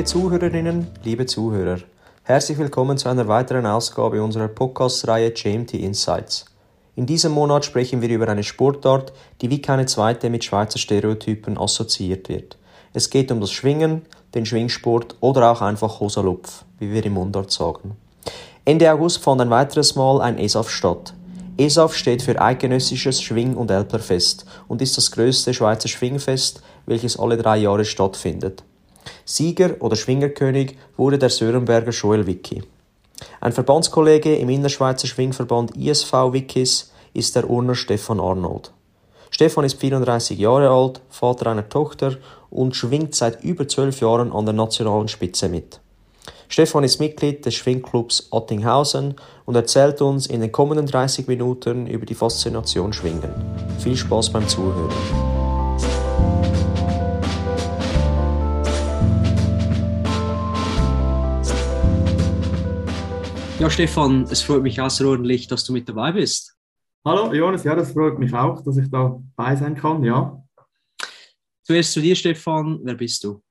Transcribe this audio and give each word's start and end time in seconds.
Liebe 0.00 0.08
Zuhörerinnen, 0.08 0.86
liebe 1.04 1.26
Zuhörer, 1.26 1.80
herzlich 2.22 2.56
willkommen 2.56 2.96
zu 2.96 3.10
einer 3.10 3.28
weiteren 3.28 3.66
Ausgabe 3.66 4.22
unserer 4.22 4.48
Podcast-Reihe 4.48 5.30
GMT 5.30 5.74
Insights. 5.74 6.46
In 6.96 7.04
diesem 7.04 7.32
Monat 7.32 7.66
sprechen 7.66 8.00
wir 8.00 8.08
über 8.08 8.26
eine 8.26 8.42
Sportart, 8.42 9.12
die 9.42 9.50
wie 9.50 9.60
keine 9.60 9.84
zweite 9.84 10.30
mit 10.30 10.42
Schweizer 10.42 10.78
Stereotypen 10.78 11.58
assoziiert 11.58 12.30
wird. 12.30 12.56
Es 12.94 13.10
geht 13.10 13.30
um 13.30 13.42
das 13.42 13.52
Schwingen, 13.52 14.00
den 14.34 14.46
Schwingsport 14.46 15.16
oder 15.20 15.52
auch 15.52 15.60
einfach 15.60 16.00
Hosalupf, 16.00 16.64
wie 16.78 16.90
wir 16.94 17.04
im 17.04 17.12
Mundart 17.12 17.50
sagen. 17.50 17.94
Ende 18.64 18.90
August 18.90 19.18
fand 19.18 19.42
ein 19.42 19.50
weiteres 19.50 19.96
Mal 19.96 20.22
ein 20.22 20.38
ESAF 20.38 20.70
statt. 20.70 21.12
ESAF 21.58 21.94
steht 21.94 22.22
für 22.22 22.40
Eidgenössisches 22.40 23.20
Schwing- 23.20 23.54
und 23.54 23.70
Älplerfest 23.70 24.46
und 24.66 24.80
ist 24.80 24.96
das 24.96 25.10
größte 25.10 25.52
Schweizer 25.52 25.88
Schwingfest, 25.88 26.62
welches 26.86 27.18
alle 27.18 27.36
drei 27.36 27.58
Jahre 27.58 27.84
stattfindet. 27.84 28.64
Sieger 29.30 29.76
oder 29.78 29.94
Schwingerkönig 29.94 30.76
wurde 30.96 31.16
der 31.16 31.30
Sörenberger 31.30 31.92
Joel 31.92 32.26
Wicki. 32.26 32.64
Ein 33.40 33.52
Verbandskollege 33.52 34.34
im 34.34 34.48
Innerschweizer 34.48 35.06
Schwingverband 35.06 35.76
ISV 35.76 36.12
Wikis 36.32 36.90
ist 37.14 37.36
der 37.36 37.48
Urner 37.48 37.76
Stefan 37.76 38.18
Arnold. 38.18 38.72
Stefan 39.30 39.64
ist 39.64 39.78
34 39.78 40.36
Jahre 40.36 40.70
alt, 40.70 41.00
Vater 41.10 41.48
einer 41.48 41.68
Tochter 41.68 42.16
und 42.50 42.74
schwingt 42.74 43.14
seit 43.14 43.44
über 43.44 43.68
zwölf 43.68 44.00
Jahren 44.00 44.32
an 44.32 44.46
der 44.46 44.54
nationalen 44.54 45.06
Spitze 45.06 45.48
mit. 45.48 45.78
Stefan 46.48 46.82
ist 46.82 46.98
Mitglied 46.98 47.46
des 47.46 47.54
Schwingclubs 47.54 48.30
Attinghausen 48.32 49.14
und 49.44 49.54
erzählt 49.54 50.02
uns 50.02 50.26
in 50.26 50.40
den 50.40 50.50
kommenden 50.50 50.86
30 50.86 51.28
Minuten 51.28 51.86
über 51.86 52.04
die 52.04 52.16
Faszination 52.16 52.92
Schwingen. 52.92 53.30
Viel 53.78 53.96
Spaß 53.96 54.30
beim 54.30 54.48
Zuhören. 54.48 55.29
Ja, 63.60 63.68
Stefan, 63.68 64.22
es 64.22 64.40
freut 64.40 64.62
mich 64.62 64.80
außerordentlich, 64.80 65.46
dass 65.46 65.64
du 65.64 65.74
mit 65.74 65.86
dabei 65.86 66.12
bist. 66.12 66.56
Hallo 67.04 67.30
Jonas, 67.34 67.62
ja, 67.62 67.74
das 67.74 67.92
freut 67.92 68.18
mich 68.18 68.32
auch, 68.32 68.62
dass 68.62 68.78
ich 68.78 68.90
dabei 68.90 69.54
sein 69.54 69.74
kann, 69.74 70.02
ja. 70.02 70.42
Zuerst 71.62 71.92
zu 71.92 72.00
dir, 72.00 72.16
Stefan, 72.16 72.80
wer 72.84 72.94
bist 72.94 73.22
du? 73.22 73.42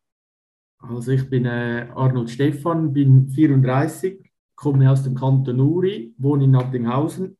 Also 0.79 1.11
ich 1.11 1.29
bin 1.29 1.45
äh, 1.45 1.89
Arnold 1.93 2.31
Stefan, 2.31 2.91
bin 2.91 3.29
34, 3.29 4.19
komme 4.55 4.89
aus 4.89 5.03
dem 5.03 5.13
Kanton 5.13 5.59
Uri, 5.59 6.15
wohne 6.17 6.45
in 6.45 6.51
Nattinghausen, 6.51 7.37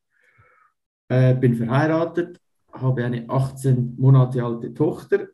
äh, 1.07 1.33
bin 1.33 1.55
verheiratet, 1.55 2.39
habe 2.71 3.03
eine 3.03 3.27
18 3.27 3.95
Monate 3.97 4.43
alte 4.43 4.71
Tochter 4.75 5.29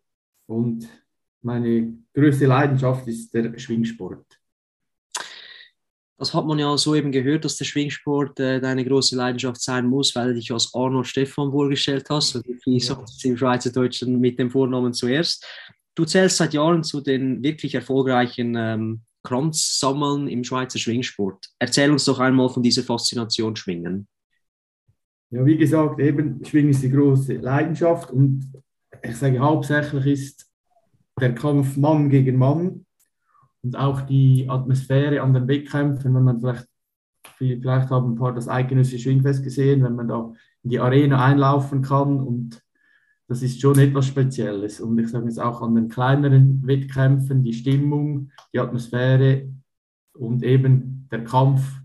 und 0.45 0.87
meine 1.41 1.97
größte 2.13 2.45
Leidenschaft 2.45 3.05
ist 3.09 3.33
der 3.33 3.59
Schwingsport. 3.59 4.39
Das 6.17 6.33
hat 6.33 6.45
man 6.45 6.57
ja 6.59 6.77
so 6.77 6.95
eben 6.95 7.11
gehört, 7.11 7.43
dass 7.43 7.57
der 7.57 7.65
Schwingsport 7.65 8.39
äh, 8.39 8.61
deine 8.61 8.85
große 8.85 9.17
Leidenschaft 9.17 9.61
sein 9.61 9.85
muss, 9.85 10.15
weil 10.15 10.29
du 10.29 10.35
dich 10.35 10.51
als 10.51 10.73
Arnold 10.73 11.07
Stefan 11.07 11.51
vorgestellt 11.51 12.05
hast. 12.09 12.35
Also 12.35 12.47
wie 12.47 12.77
ja. 12.77 13.03
im 13.23 13.37
Schweizerdeutschen 13.37 14.19
mit 14.19 14.39
dem 14.39 14.49
Vornamen 14.49 14.93
zuerst. 14.93 15.45
Du 15.93 16.05
zählst 16.05 16.37
seit 16.37 16.53
Jahren 16.53 16.83
zu 16.83 17.01
den 17.01 17.43
wirklich 17.43 17.75
erfolgreichen 17.75 18.55
ähm, 18.57 19.01
Kranzsammeln 19.23 20.27
im 20.29 20.43
Schweizer 20.43 20.79
Schwingsport. 20.79 21.49
Erzähl 21.59 21.91
uns 21.91 22.05
doch 22.05 22.19
einmal 22.19 22.49
von 22.49 22.63
dieser 22.63 22.83
Faszination 22.83 23.55
Schwingen. 23.55 24.07
Ja, 25.31 25.45
wie 25.45 25.57
gesagt, 25.57 25.99
eben 25.99 26.43
Schwingen 26.45 26.69
ist 26.69 26.83
die 26.83 26.91
große 26.91 27.33
Leidenschaft 27.33 28.11
und 28.11 28.53
ich 29.03 29.17
sage 29.17 29.39
hauptsächlich 29.39 30.05
ist 30.05 30.49
der 31.19 31.35
Kampf 31.35 31.75
Mann 31.75 32.09
gegen 32.09 32.37
Mann 32.37 32.84
und 33.65 33.75
auch 33.75 34.01
die 34.01 34.47
Atmosphäre 34.47 35.23
an 35.23 35.33
den 35.33 35.47
Wettkämpfen, 35.47 36.13
wenn 36.13 36.23
man 36.23 36.39
vielleicht, 36.39 36.67
vielleicht 37.37 37.89
haben 37.89 38.11
ein 38.11 38.15
paar 38.15 38.31
das 38.31 38.47
eidgenössische 38.47 38.99
Schwingfest 38.99 39.43
gesehen, 39.43 39.83
wenn 39.83 39.95
man 39.95 40.07
da 40.07 40.31
in 40.61 40.69
die 40.69 40.79
Arena 40.79 41.25
einlaufen 41.25 41.81
kann 41.81 42.19
und 42.19 42.61
das 43.27 43.41
ist 43.41 43.59
schon 43.59 43.79
etwas 43.79 44.05
Spezielles. 44.05 44.79
Und 44.79 44.99
ich 44.99 45.09
sage 45.09 45.25
jetzt 45.25 45.41
auch 45.41 45.63
an 45.63 45.73
den 45.73 45.89
kleineren 45.89 46.61
Wettkämpfen, 46.67 47.43
die 47.43 47.53
Stimmung, 47.53 48.29
die 48.53 48.59
Atmosphäre 48.59 49.51
und 50.13 50.43
eben 50.43 51.07
der 51.11 51.23
Kampf 51.23 51.81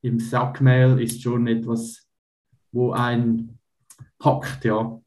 im 0.00 0.18
Sackmehl 0.18 0.98
ist 0.98 1.20
schon 1.20 1.46
etwas, 1.46 2.08
wo 2.72 2.92
ein 2.92 3.58
packt, 4.18 4.64
ja. 4.64 4.98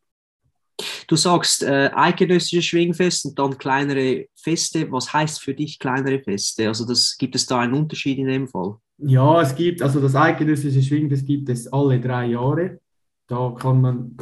Du 1.07 1.15
sagst 1.15 1.63
äh, 1.63 1.91
eidgenössische 1.93 2.61
Schwingfest 2.61 3.25
und 3.25 3.37
dann 3.37 3.57
kleinere 3.57 4.27
Feste. 4.35 4.91
Was 4.91 5.13
heißt 5.13 5.41
für 5.41 5.53
dich 5.53 5.79
kleinere 5.79 6.19
Feste? 6.19 6.67
Also 6.67 6.85
das, 6.85 7.17
gibt 7.17 7.35
es 7.35 7.45
da 7.45 7.59
einen 7.59 7.73
Unterschied 7.73 8.17
in 8.17 8.27
dem 8.27 8.47
Fall? 8.47 8.77
Ja, 8.97 9.41
es 9.41 9.55
gibt, 9.55 9.81
also 9.81 9.99
das 9.99 10.15
eidgenössische 10.15 10.81
Schwingfest 10.81 11.25
gibt 11.25 11.49
es 11.49 11.71
alle 11.71 11.99
drei 11.99 12.27
Jahre. 12.27 12.79
Da 13.27 13.53
kann 13.59 13.81
man 13.81 14.17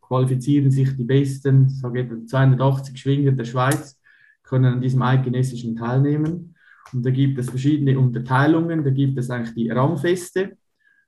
qualifizieren 0.00 0.70
sich 0.70 0.96
die 0.96 1.04
besten, 1.04 1.68
sage 1.68 2.02
ich, 2.02 2.28
280 2.28 2.98
Schwinger 2.98 3.32
der 3.32 3.44
Schweiz 3.44 3.98
können 4.42 4.74
an 4.74 4.80
diesem 4.80 5.02
eidgenössischen 5.02 5.76
teilnehmen. 5.76 6.54
Und 6.92 7.06
da 7.06 7.10
gibt 7.10 7.38
es 7.38 7.48
verschiedene 7.48 7.98
Unterteilungen. 7.98 8.84
Da 8.84 8.90
gibt 8.90 9.16
es 9.18 9.30
eigentlich 9.30 9.54
die 9.54 9.70
Raumfeste. 9.70 10.56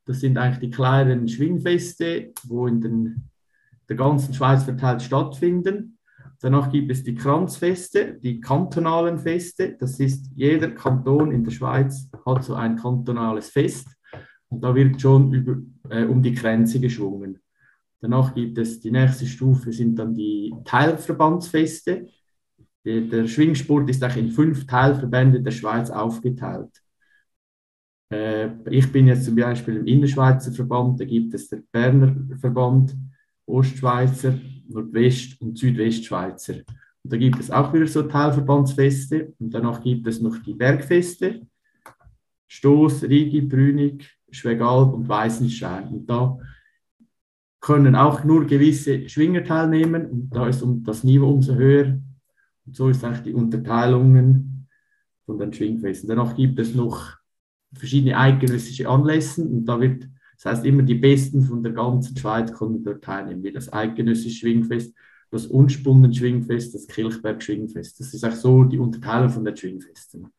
Das 0.05 0.21
sind 0.21 0.39
eigentlich 0.39 0.71
die 0.71 0.71
kleinen 0.71 1.29
Schwingfeste, 1.29 2.33
wo 2.45 2.67
in 2.67 2.81
den 2.81 3.31
der 3.89 3.97
ganzen 3.97 4.35
Schweiz 4.35 4.65
verteilt 4.65 5.03
stattfinden. 5.03 5.99
Danach 6.41 6.71
gibt 6.73 6.91
es 6.91 7.05
die 7.05 7.15
Kranzfeste, 7.15 8.19
die 8.21 8.41
kantonalen 8.41 9.19
Feste. 9.19 9.77
Das 9.79 10.01
ist 10.01 10.31
jeder 10.35 10.71
Kanton 10.71 11.31
in 11.31 11.45
der 11.45 11.53
Schweiz 11.53 12.11
hat 12.27 12.45
so 12.45 12.55
ein 12.55 12.77
kantonales 12.77 13.51
Fest 13.51 13.89
und 14.49 14.63
da 14.63 14.75
wird 14.75 15.01
schon 15.01 15.33
über, 15.33 15.57
äh, 15.89 16.05
um 16.05 16.23
die 16.23 16.35
Grenze 16.35 16.81
geschwungen. 16.81 17.39
Danach 18.01 18.35
gibt 18.35 18.59
es 18.59 18.81
die 18.81 18.91
nächste 18.91 19.27
Stufe 19.27 19.73
sind 19.73 19.97
dann 19.97 20.15
die 20.15 20.53
Teilverbandsfeste. 20.65 22.09
Der, 22.85 23.03
der 23.03 23.29
Schwingsport 23.29 23.89
ist 23.89 24.03
auch 24.03 24.17
in 24.17 24.33
fünf 24.33 24.67
Teilverbände 24.67 25.41
der 25.41 25.53
Schweiz 25.53 25.91
aufgeteilt. 25.91 26.83
Äh, 28.13 28.51
ich 28.69 28.91
bin 28.91 29.07
jetzt 29.07 29.25
zum 29.25 29.37
Beispiel 29.37 29.77
im 29.77 29.87
Innerschweizer 29.87 30.53
Verband, 30.53 31.01
da 31.01 31.05
gibt 31.05 31.33
es 31.35 31.49
der 31.49 31.63
Berner 31.71 32.15
Verband, 32.41 32.97
Ostschweizer, 33.47 34.39
Nordwest- 34.69 35.41
und 35.41 35.59
Südwestschweizer. 35.59 36.55
Und 37.03 37.13
da 37.13 37.17
gibt 37.17 37.41
es 37.41 37.51
auch 37.51 37.73
wieder 37.73 37.87
so 37.87 38.03
Teilverbandsfeste 38.03 39.35
und 39.39 39.53
danach 39.53 39.83
gibt 39.83 40.07
es 40.07 40.21
noch 40.21 40.39
die 40.39 40.55
Bergfeste, 40.55 41.47
Stoß, 42.47 43.05
Rigi, 43.05 43.41
Brünig, 43.41 44.09
Schwegalb 44.31 44.93
und 44.93 45.09
Weißenstein. 45.09 45.89
Und 45.89 46.07
da 46.07 46.39
können 47.61 47.97
auch 47.97 48.25
nur 48.25 48.47
gewisse 48.47 49.09
Schwinger 49.09 49.45
teilnehmen 49.45 50.07
und 50.07 50.31
da 50.31 50.49
ist 50.49 50.65
das 50.83 51.05
Niveau 51.05 51.31
umso 51.31 51.55
höher. 51.55 51.99
Und 52.67 52.77
so 52.77 52.89
ist 52.89 53.05
eigentlich 53.05 53.23
die 53.23 53.35
Unterteilungen 53.35 54.69
von 55.27 55.39
den 55.39 55.53
Schwingfesten. 55.53 56.09
Danach 56.09 56.37
gibt 56.37 56.59
es 56.59 56.75
noch 56.75 57.17
verschiedene 57.73 58.19
eidgenössische 58.19 58.89
Anlässe 58.89 59.43
und 59.43 59.65
da 59.65 59.81
wird 59.81 60.09
das 60.43 60.55
heißt, 60.55 60.67
immer 60.67 60.83
die 60.83 60.97
Besten 60.97 61.43
von 61.43 61.63
der 61.63 61.73
ganzen 61.73 62.17
Schweiz 62.17 62.53
können 62.53 62.83
dort 62.83 63.05
teilnehmen, 63.05 63.45
wie 63.45 63.53
das 63.53 63.73
Eidgenössische 63.73 64.41
Schwingfest, 64.41 64.93
das 65.31 65.47
Unspunnen 65.47 66.13
Schwingfest, 66.13 66.75
das 66.75 66.89
Kilchberg 66.89 67.43
Schwingfest. 67.43 68.01
Das 68.01 68.13
ist 68.13 68.25
auch 68.25 68.33
so 68.33 68.65
die 68.65 68.79
Unterteilung 68.79 69.31
von 69.31 69.45
den 69.45 69.57
Schwingfesten. 69.57 70.33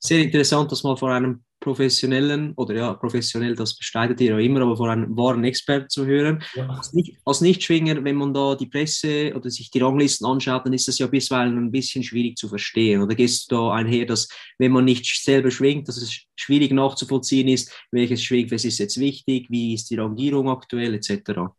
Sehr 0.00 0.24
interessant, 0.24 0.72
dass 0.72 0.82
man 0.82 0.96
vor 0.96 1.12
einem 1.12 1.44
professionellen, 1.60 2.52
oder 2.56 2.74
ja, 2.74 2.94
professionell, 2.94 3.54
das 3.54 3.76
bestreitet 3.76 4.20
ihr 4.20 4.34
auch 4.34 4.40
immer, 4.40 4.62
aber 4.62 4.76
vor 4.76 4.88
einem 4.90 5.16
wahren 5.16 5.44
Experten 5.44 5.88
zu 5.88 6.06
hören. 6.06 6.42
Ja. 6.54 6.68
Als, 6.68 6.92
nicht, 6.92 7.16
als 7.24 7.40
Nichtschwinger, 7.40 8.04
wenn 8.04 8.16
man 8.16 8.32
da 8.32 8.54
die 8.54 8.66
Presse 8.66 9.32
oder 9.34 9.50
sich 9.50 9.70
die 9.70 9.80
Ranglisten 9.80 10.26
anschaut, 10.26 10.64
dann 10.64 10.72
ist 10.72 10.88
das 10.88 10.98
ja 10.98 11.06
bisweilen 11.06 11.58
ein 11.58 11.70
bisschen 11.70 12.02
schwierig 12.02 12.36
zu 12.36 12.48
verstehen. 12.48 13.02
Oder 13.02 13.14
gehst 13.14 13.50
du 13.50 13.56
da 13.56 13.72
einher, 13.72 14.06
dass 14.06 14.28
wenn 14.58 14.72
man 14.72 14.84
nicht 14.84 15.06
selber 15.22 15.50
schwingt, 15.50 15.88
dass 15.88 15.96
es 15.96 16.26
schwierig 16.36 16.72
nachzuvollziehen 16.72 17.48
ist, 17.48 17.72
welches 17.90 18.22
Schwingfest 18.22 18.64
ist 18.64 18.78
jetzt 18.78 18.98
wichtig, 19.00 19.46
wie 19.50 19.74
ist 19.74 19.90
die 19.90 19.96
Rangierung 19.96 20.48
aktuell, 20.48 20.94
etc. 20.94 21.50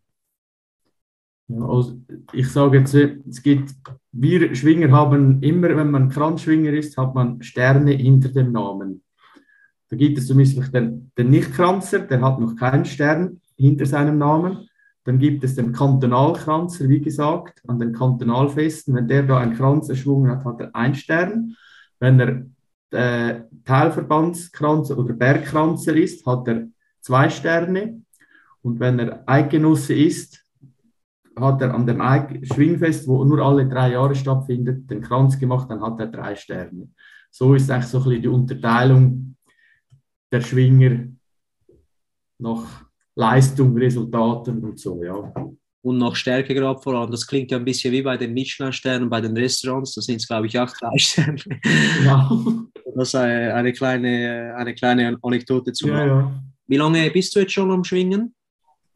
Ja, 1.49 1.65
also 1.67 1.99
ich 2.31 2.47
sage 2.47 2.77
jetzt, 2.77 2.93
es 2.93 3.41
gibt, 3.41 3.73
wir 4.11 4.53
Schwinger 4.53 4.91
haben 4.91 5.41
immer, 5.41 5.75
wenn 5.75 5.89
man 5.89 6.09
Kranzschwinger 6.09 6.71
ist, 6.73 6.95
hat 6.95 7.15
man 7.15 7.41
Sterne 7.41 7.91
hinter 7.93 8.29
dem 8.29 8.51
Namen. 8.51 9.01
Da 9.89 9.97
gibt 9.97 10.17
es 10.17 10.27
zum 10.27 10.37
Beispiel 10.37 10.63
den, 10.69 11.11
den 11.17 11.29
Nichtkranzer, 11.31 11.99
der 11.99 12.21
hat 12.21 12.39
noch 12.39 12.55
keinen 12.55 12.85
Stern 12.85 13.41
hinter 13.57 13.85
seinem 13.85 14.17
Namen. 14.17 14.69
Dann 15.03 15.17
gibt 15.17 15.43
es 15.43 15.55
den 15.55 15.71
Kantonalkranzer, 15.71 16.87
wie 16.87 17.01
gesagt, 17.01 17.63
an 17.67 17.79
den 17.79 17.93
Kantonalfesten. 17.93 18.93
Wenn 18.95 19.07
der 19.07 19.23
da 19.23 19.39
einen 19.39 19.55
Kranz 19.55 19.89
erschwungen 19.89 20.29
hat, 20.29 20.45
hat 20.45 20.61
er 20.61 20.75
einen 20.75 20.93
Stern. 20.93 21.55
Wenn 21.99 22.19
er 22.19 22.45
äh, 22.91 23.41
Teilverbandskranzer 23.65 24.97
oder 24.97 25.13
Bergkranzer 25.13 25.95
ist, 25.95 26.25
hat 26.25 26.47
er 26.47 26.67
zwei 27.01 27.29
Sterne. 27.29 28.01
Und 28.61 28.79
wenn 28.79 28.99
er 28.99 29.23
Eidgenosse 29.25 29.95
ist, 29.95 30.43
hat 31.35 31.61
er 31.61 31.73
an 31.73 31.87
dem 31.87 32.01
Eig 32.01 32.45
Schwingfest, 32.45 33.07
wo 33.07 33.23
nur 33.23 33.39
alle 33.39 33.67
drei 33.67 33.93
Jahre 33.93 34.15
stattfindet, 34.15 34.89
den 34.89 35.01
Kranz 35.01 35.39
gemacht, 35.39 35.69
dann 35.69 35.81
hat 35.81 35.99
er 35.99 36.07
drei 36.07 36.35
Sterne. 36.35 36.89
so 37.31 37.53
ist 37.53 37.71
eigentlich 37.71 37.85
so 37.85 37.99
ein 37.99 38.03
bisschen 38.03 38.21
die 38.21 38.27
Unterteilung 38.27 39.35
der 40.31 40.41
Schwinger 40.41 41.07
nach 42.39 42.85
Leistung, 43.15 43.77
Resultaten 43.77 44.63
und 44.63 44.79
so, 44.79 45.03
ja. 45.03 45.33
Und 45.81 45.97
nach 45.97 46.15
Stärkegrad 46.15 46.83
vor 46.83 46.95
allem. 46.95 47.11
Das 47.11 47.25
klingt 47.25 47.51
ja 47.51 47.57
ein 47.57 47.65
bisschen 47.65 47.93
wie 47.93 48.01
bei 48.01 48.17
den 48.17 48.33
Michelin-Sternen, 48.33 49.09
bei 49.09 49.21
den 49.21 49.35
Restaurants. 49.35 49.95
Da 49.95 50.01
sind 50.01 50.17
es, 50.17 50.27
glaube 50.27 50.47
ich, 50.47 50.59
auch 50.59 50.69
drei 50.69 50.97
Sterne. 50.97 51.39
Genau. 51.99 52.65
Das 52.95 53.09
ist 53.09 53.15
eine 53.15 53.71
kleine, 53.71 54.55
eine 54.57 54.73
kleine 54.73 55.17
Anekdote 55.21 55.71
zu 55.71 55.87
ja, 55.87 56.05
ja. 56.05 56.43
Wie 56.67 56.75
lange 56.75 57.09
bist 57.11 57.35
du 57.35 57.39
jetzt 57.39 57.53
schon 57.53 57.71
am 57.71 57.83
Schwingen? 57.83 58.33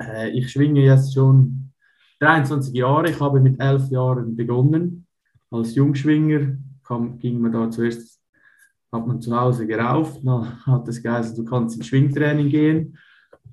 Äh, 0.02 0.32
ich 0.32 0.52
schwinge 0.52 0.82
jetzt 0.82 1.14
schon 1.14 1.72
23 2.20 2.74
Jahre. 2.74 3.12
Ich 3.12 3.20
habe 3.20 3.40
mit 3.40 3.60
elf 3.62 3.90
Jahren 3.90 4.36
begonnen. 4.36 5.08
Als 5.52 5.76
Jungschwinger 5.76 6.58
kam, 6.84 7.20
ging 7.20 7.40
man 7.40 7.52
da 7.52 7.70
zuerst, 7.70 8.20
hat 8.94 9.08
man 9.08 9.22
zu 9.22 9.38
Hause 9.38 9.68
gerauft. 9.68 10.22
Dann 10.24 10.66
hat 10.66 10.88
es 10.88 11.02
geheißen, 11.02 11.36
du 11.36 11.44
kannst 11.44 11.76
ins 11.76 11.88
Schwingtraining 11.88 12.50
gehen 12.50 12.98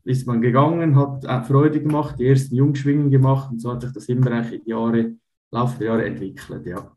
ist 0.05 0.27
man 0.27 0.41
gegangen, 0.41 0.97
hat 0.97 1.25
äh, 1.25 1.43
Freude 1.43 1.83
gemacht, 1.83 2.17
die 2.19 2.27
ersten 2.27 2.55
Jungschwingen 2.55 3.11
gemacht 3.11 3.51
und 3.51 3.61
so 3.61 3.73
hat 3.73 3.83
sich 3.83 3.93
das 3.93 4.09
immer 4.09 4.31
in 4.53 4.63
die 4.65 4.71
Jahre, 4.71 5.15
Laufe 5.51 5.79
der 5.79 5.89
Jahre 5.89 6.07
entwickelt, 6.07 6.67
ja. 6.67 6.91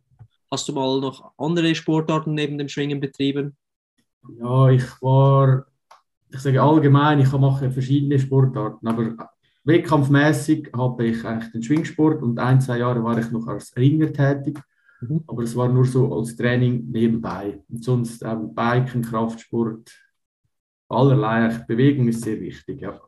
Hast 0.51 0.67
du 0.67 0.73
mal 0.73 1.01
noch 1.01 1.31
andere 1.37 1.73
Sportarten 1.73 2.33
neben 2.35 2.57
dem 2.57 2.69
Schwingen 2.69 2.99
betrieben? 2.99 3.57
Ja, 4.39 4.69
ich 4.69 4.85
war, 5.01 5.65
ich 6.29 6.39
sage 6.39 6.61
allgemein, 6.61 7.19
ich 7.19 7.31
mache 7.31 7.71
verschiedene 7.71 8.19
Sportarten, 8.19 8.87
aber 8.87 9.15
wettkampfmäßig 9.63 10.69
habe 10.75 11.07
ich 11.07 11.25
eigentlich 11.25 11.51
den 11.51 11.63
Schwingsport 11.63 12.21
und 12.21 12.39
ein, 12.39 12.61
zwei 12.61 12.77
Jahre 12.77 13.03
war 13.03 13.17
ich 13.17 13.31
noch 13.31 13.47
als 13.47 13.75
Ringer 13.75 14.13
tätig. 14.13 14.59
Mhm. 15.09 15.23
Aber 15.27 15.43
es 15.43 15.55
war 15.55 15.69
nur 15.69 15.85
so 15.85 16.13
als 16.13 16.35
Training 16.35 16.89
nebenbei. 16.91 17.63
Und 17.69 17.83
sonst 17.83 18.23
ähm, 18.23 18.53
Biken, 18.53 19.01
Kraftsport, 19.01 19.91
allerlei. 20.89 21.63
Bewegung 21.67 22.07
ist 22.07 22.21
sehr 22.21 22.39
wichtig, 22.39 22.81
ja. 22.81 23.01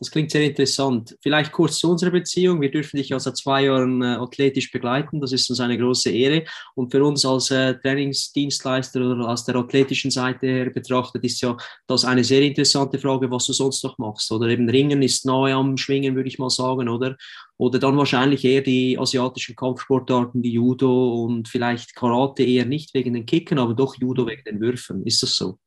Das 0.00 0.10
klingt 0.10 0.30
sehr 0.30 0.44
interessant. 0.44 1.14
Vielleicht 1.20 1.52
kurz 1.52 1.78
zu 1.78 1.90
unserer 1.90 2.10
Beziehung. 2.10 2.62
Wir 2.62 2.70
dürfen 2.70 2.96
dich 2.96 3.12
seit 3.18 3.36
zwei 3.36 3.64
Jahren 3.64 4.00
äh, 4.00 4.06
athletisch 4.06 4.72
begleiten. 4.72 5.20
Das 5.20 5.30
ist 5.30 5.50
uns 5.50 5.60
eine 5.60 5.76
große 5.76 6.08
Ehre. 6.08 6.44
Und 6.74 6.90
für 6.90 7.04
uns 7.04 7.26
als 7.26 7.50
äh, 7.50 7.74
Trainingsdienstleister 7.74 8.98
oder 9.02 9.28
aus 9.28 9.44
der 9.44 9.56
athletischen 9.56 10.10
Seite 10.10 10.46
her 10.46 10.70
betrachtet, 10.70 11.22
ist 11.24 11.42
ja 11.42 11.54
das 11.86 12.06
eine 12.06 12.24
sehr 12.24 12.40
interessante 12.40 12.98
Frage, 12.98 13.30
was 13.30 13.44
du 13.44 13.52
sonst 13.52 13.84
noch 13.84 13.98
machst. 13.98 14.32
Oder 14.32 14.48
eben 14.48 14.70
Ringen 14.70 15.02
ist 15.02 15.26
nahe 15.26 15.52
am 15.52 15.76
Schwingen, 15.76 16.16
würde 16.16 16.30
ich 16.30 16.38
mal 16.38 16.48
sagen, 16.48 16.88
oder? 16.88 17.14
Oder 17.58 17.78
dann 17.78 17.98
wahrscheinlich 17.98 18.42
eher 18.42 18.62
die 18.62 18.98
asiatischen 18.98 19.54
Kampfsportarten 19.54 20.42
wie 20.42 20.52
Judo 20.52 21.24
und 21.24 21.46
vielleicht 21.46 21.94
Karate 21.94 22.42
eher 22.42 22.64
nicht 22.64 22.94
wegen 22.94 23.12
den 23.12 23.26
Kicken, 23.26 23.58
aber 23.58 23.74
doch 23.74 23.96
Judo 24.00 24.26
wegen 24.26 24.44
den 24.44 24.60
Würfen. 24.60 25.04
Ist 25.04 25.22
das 25.22 25.34
so? 25.34 25.58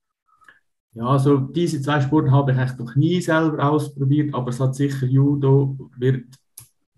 Ja, 0.95 1.05
also 1.07 1.37
diese 1.37 1.81
zwei 1.81 2.01
Sporten 2.01 2.31
habe 2.31 2.51
ich 2.51 2.57
eigentlich 2.57 2.77
noch 2.77 2.95
nie 2.95 3.19
selber 3.19 3.69
ausprobiert, 3.69 4.33
aber 4.33 4.49
es 4.49 4.59
hat 4.59 4.75
sicher 4.75 5.07
Judo 5.07 5.89
wird, 5.97 6.25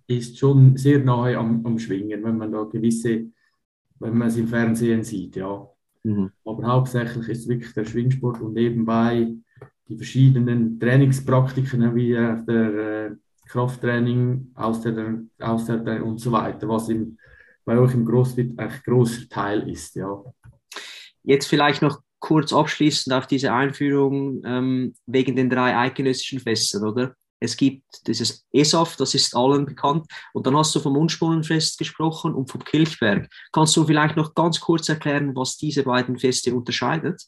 ist 0.08 0.38
schon 0.38 0.76
sehr 0.76 1.00
nahe 1.00 1.38
am, 1.38 1.66
am 1.66 1.80
Schwingen, 1.80 2.24
wenn 2.24 2.38
man 2.38 2.52
da 2.52 2.64
gewisse, 2.64 3.26
wenn 4.00 4.18
man 4.18 4.28
es 4.28 4.38
im 4.38 4.48
Fernsehen 4.48 5.04
sieht, 5.04 5.38
ja. 5.38 5.66
Mhm. 6.04 6.30
Aber 6.44 6.68
hauptsächlich 6.68 7.30
ist 7.30 7.48
wirklich 7.48 7.74
der 7.74 7.86
Schwingsport 7.86 8.42
und 8.42 8.54
nebenbei 8.54 9.34
die 9.88 9.96
verschiedenen 9.96 10.80
Trainingspraktiken 10.80 11.96
wie 11.96 12.12
der 12.12 12.48
äh, 12.48 13.16
Krafttraining, 13.48 14.52
Ausdauer, 14.56 15.22
Ausdauer 15.40 16.04
und 16.04 16.20
so 16.20 16.32
weiter, 16.32 16.68
was 16.68 16.90
im, 16.90 17.18
bei 17.64 17.78
euch 17.78 17.94
im 17.94 18.06
CrossFit 18.06 18.60
eigentlich 18.60 18.84
großer 18.84 19.30
Teil 19.30 19.70
ist, 19.70 19.96
ja. 19.96 20.22
Jetzt 21.24 21.48
vielleicht 21.48 21.82
noch 21.82 22.02
kurz 22.26 22.52
abschließend 22.52 23.14
auf 23.14 23.28
diese 23.28 23.54
Einführung 23.54 24.42
ähm, 24.46 24.96
wegen 25.06 25.36
den 25.36 25.48
drei 25.48 25.78
eidgenössischen 25.78 26.40
Festen, 26.40 26.84
oder? 26.84 27.14
Es 27.40 27.56
gibt 27.56 27.84
dieses 28.08 28.48
ESAF, 28.52 28.96
das 28.96 29.14
ist 29.14 29.36
allen 29.36 29.66
bekannt. 29.66 30.08
Und 30.34 30.48
dann 30.48 30.58
hast 30.58 30.74
du 30.74 30.80
vom 30.80 30.98
Unspunnenfest 30.98 31.78
gesprochen 31.78 32.34
und 32.34 32.50
vom 32.50 32.64
Kilchberg. 32.64 33.30
Kannst 33.52 33.78
du 33.78 33.84
vielleicht 33.84 34.16
noch 34.16 34.34
ganz 34.34 34.60
kurz 34.60 34.90
erklären, 34.90 35.36
was 35.36 35.58
diese 35.58 35.84
beiden 35.84 36.18
Feste 36.18 36.56
unterscheidet? 36.56 37.22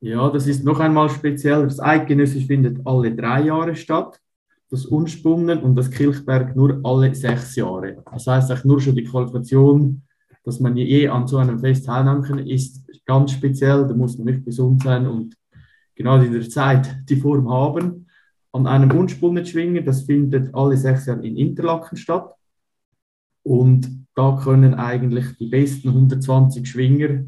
Ja, 0.00 0.28
das 0.28 0.46
ist 0.46 0.64
noch 0.64 0.80
einmal 0.80 1.08
speziell. 1.08 1.62
Das 1.62 1.80
Eidgenössisch 1.80 2.46
findet 2.46 2.86
alle 2.86 3.14
drei 3.14 3.44
Jahre 3.44 3.74
statt. 3.74 4.20
Das 4.68 4.84
Unspunnen 4.84 5.60
und 5.60 5.76
das 5.76 5.90
Kilchberg 5.90 6.54
nur 6.54 6.78
alle 6.82 7.14
sechs 7.14 7.56
Jahre. 7.56 8.02
Das 8.12 8.26
heißt 8.26 8.52
auch 8.52 8.64
nur 8.64 8.80
schon 8.80 8.96
die 8.96 9.04
Qualifikation, 9.04 10.02
dass 10.44 10.60
man 10.60 10.76
je 10.76 11.08
an 11.08 11.26
so 11.26 11.38
einem 11.38 11.58
Fest 11.58 11.86
teilnehmen 11.86 12.22
kann, 12.22 12.38
ist 12.40 12.81
ganz 13.04 13.32
speziell, 13.32 13.86
da 13.86 13.94
muss 13.94 14.16
man 14.18 14.26
nicht 14.26 14.44
gesund 14.44 14.82
sein 14.82 15.06
und 15.06 15.36
genau 15.94 16.20
in 16.20 16.32
der 16.32 16.48
Zeit 16.48 17.08
die 17.08 17.16
Form 17.16 17.50
haben. 17.50 18.06
An 18.52 18.66
einem 18.66 18.90
Unspunnetschwinger, 18.90 19.82
das 19.82 20.02
findet 20.02 20.54
alle 20.54 20.76
sechs 20.76 21.06
Jahre 21.06 21.26
in 21.26 21.36
Interlaken 21.36 21.96
statt. 21.96 22.34
Und 23.42 24.06
da 24.14 24.38
können 24.42 24.74
eigentlich 24.74 25.36
die 25.38 25.48
besten 25.48 25.88
120 25.88 26.68
Schwinger 26.68 27.24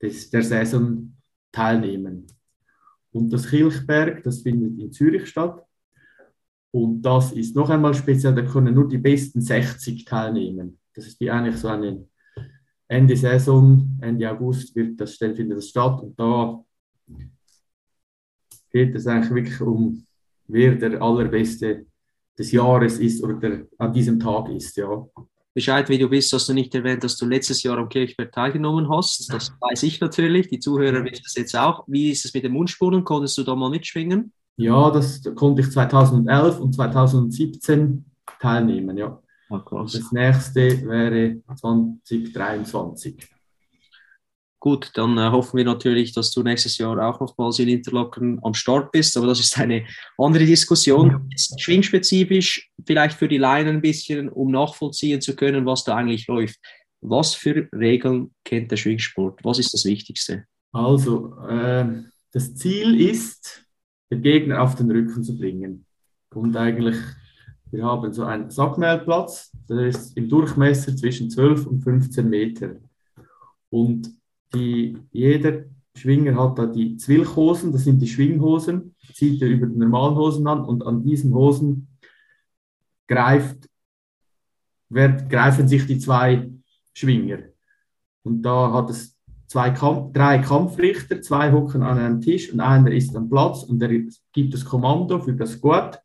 des, 0.00 0.30
der 0.30 0.42
Saison 0.42 1.16
teilnehmen. 1.52 2.26
Und 3.12 3.32
das 3.32 3.48
Kilchberg, 3.48 4.22
das 4.22 4.42
findet 4.42 4.78
in 4.78 4.92
Zürich 4.92 5.26
statt. 5.26 5.64
Und 6.70 7.02
das 7.02 7.32
ist 7.32 7.56
noch 7.56 7.70
einmal 7.70 7.94
speziell, 7.94 8.34
da 8.34 8.42
können 8.42 8.74
nur 8.74 8.88
die 8.88 8.98
besten 8.98 9.40
60 9.40 10.04
teilnehmen. 10.04 10.78
Das 10.94 11.06
ist 11.06 11.18
wie 11.20 11.30
eigentlich 11.30 11.56
so 11.56 11.68
eine 11.68 12.06
Ende 12.88 13.16
Saison, 13.16 13.98
Ende 14.00 14.30
August 14.30 14.74
wird 14.74 14.98
das, 15.00 15.16
findet 15.16 15.58
das 15.58 15.68
statt 15.68 16.00
und 16.02 16.18
da 16.18 16.58
geht 18.70 18.94
es 18.94 19.06
eigentlich 19.06 19.34
wirklich 19.34 19.60
um, 19.60 20.04
wer 20.46 20.74
der 20.74 21.00
allerbeste 21.00 21.86
des 22.38 22.52
Jahres 22.52 22.98
ist 22.98 23.22
oder 23.22 23.34
der 23.34 23.66
an 23.78 23.92
diesem 23.92 24.18
Tag 24.18 24.48
ist, 24.48 24.76
ja. 24.76 25.06
Bescheid, 25.54 25.88
wie 25.88 25.98
du 25.98 26.08
bist, 26.08 26.32
hast 26.32 26.48
du 26.48 26.54
nicht 26.54 26.72
erwähnt, 26.74 27.02
dass 27.02 27.16
du 27.16 27.26
letztes 27.26 27.62
Jahr 27.64 27.78
am 27.78 27.88
Kirchberg 27.88 28.30
teilgenommen 28.30 28.88
hast. 28.88 29.32
Das 29.32 29.52
weiß 29.60 29.82
ich 29.82 30.00
natürlich, 30.00 30.48
die 30.48 30.60
Zuhörer 30.60 31.02
wissen 31.04 31.22
das 31.24 31.34
jetzt 31.34 31.56
auch. 31.56 31.82
Wie 31.88 32.10
ist 32.12 32.24
es 32.24 32.32
mit 32.32 32.44
den 32.44 32.52
Mundspuren? 32.52 33.02
Konntest 33.02 33.36
du 33.38 33.42
da 33.42 33.56
mal 33.56 33.68
mitschwingen? 33.68 34.32
Ja, 34.56 34.90
das 34.90 35.22
konnte 35.34 35.62
ich 35.62 35.70
2011 35.72 36.60
und 36.60 36.74
2017 36.74 38.04
teilnehmen, 38.40 38.96
ja. 38.96 39.20
Ah, 39.50 39.64
das 39.70 40.12
nächste 40.12 40.86
wäre 40.86 41.40
2023. 41.56 43.16
Gut, 44.60 44.90
dann 44.94 45.16
äh, 45.16 45.30
hoffen 45.30 45.56
wir 45.56 45.64
natürlich, 45.64 46.12
dass 46.12 46.32
du 46.32 46.42
nächstes 46.42 46.78
Jahr 46.78 46.98
auch 47.08 47.20
nochmals 47.20 47.60
in 47.60 47.68
Interlaken 47.68 48.40
am 48.42 48.54
Start 48.54 48.90
bist, 48.90 49.16
aber 49.16 49.28
das 49.28 49.38
ist 49.38 49.56
eine 49.58 49.86
andere 50.18 50.44
Diskussion. 50.44 51.10
Ja. 51.10 51.58
Schwingspezifisch, 51.58 52.68
vielleicht 52.84 53.16
für 53.16 53.28
die 53.28 53.38
Laien 53.38 53.68
ein 53.68 53.80
bisschen, 53.80 54.28
um 54.28 54.50
nachvollziehen 54.50 55.20
zu 55.20 55.36
können, 55.36 55.64
was 55.64 55.84
da 55.84 55.94
eigentlich 55.94 56.26
läuft. 56.26 56.58
Was 57.00 57.34
für 57.34 57.68
Regeln 57.72 58.34
kennt 58.44 58.72
der 58.72 58.76
Schwingsport? 58.76 59.44
Was 59.44 59.60
ist 59.60 59.72
das 59.72 59.84
Wichtigste? 59.84 60.44
Also, 60.72 61.38
äh, 61.48 62.02
das 62.32 62.56
Ziel 62.56 63.00
ist, 63.00 63.64
den 64.10 64.22
Gegner 64.22 64.60
auf 64.62 64.74
den 64.74 64.90
Rücken 64.90 65.22
zu 65.22 65.38
bringen 65.38 65.86
und 66.34 66.56
eigentlich 66.56 66.96
wir 67.70 67.84
haben 67.84 68.12
so 68.12 68.24
einen 68.24 68.50
Sackmehlplatz, 68.50 69.52
der 69.68 69.86
ist 69.86 70.16
im 70.16 70.28
Durchmesser 70.28 70.96
zwischen 70.96 71.30
12 71.30 71.66
und 71.66 71.80
15 71.82 72.28
Meter. 72.28 72.76
Und 73.70 74.10
die, 74.54 74.96
jeder 75.12 75.64
Schwinger 75.94 76.36
hat 76.36 76.58
da 76.58 76.66
die 76.66 76.96
Zwilchhosen, 76.96 77.72
das 77.72 77.84
sind 77.84 78.00
die 78.00 78.06
Schwinghosen, 78.06 78.94
zieht 79.12 79.42
er 79.42 79.48
über 79.48 79.66
die 79.66 79.78
normalen 79.78 80.16
Hosen 80.16 80.46
an 80.46 80.64
und 80.64 80.86
an 80.86 81.02
diesen 81.02 81.34
Hosen 81.34 81.88
greift, 83.06 83.68
wird, 84.88 85.28
greifen 85.28 85.68
sich 85.68 85.86
die 85.86 85.98
zwei 85.98 86.50
Schwinger. 86.94 87.38
Und 88.22 88.42
da 88.42 88.72
hat 88.72 88.90
es 88.90 89.18
zwei 89.46 89.70
Kamp 89.70 90.14
drei 90.14 90.38
Kampfrichter, 90.38 91.20
zwei 91.20 91.52
hocken 91.52 91.82
an 91.82 91.98
einem 91.98 92.20
Tisch 92.20 92.52
und 92.52 92.60
einer 92.60 92.92
ist 92.92 93.14
am 93.16 93.28
Platz 93.28 93.64
und 93.64 93.80
der 93.80 93.90
gibt 94.32 94.54
das 94.54 94.64
Kommando 94.64 95.18
für 95.18 95.34
das 95.34 95.52
Squad 95.52 96.00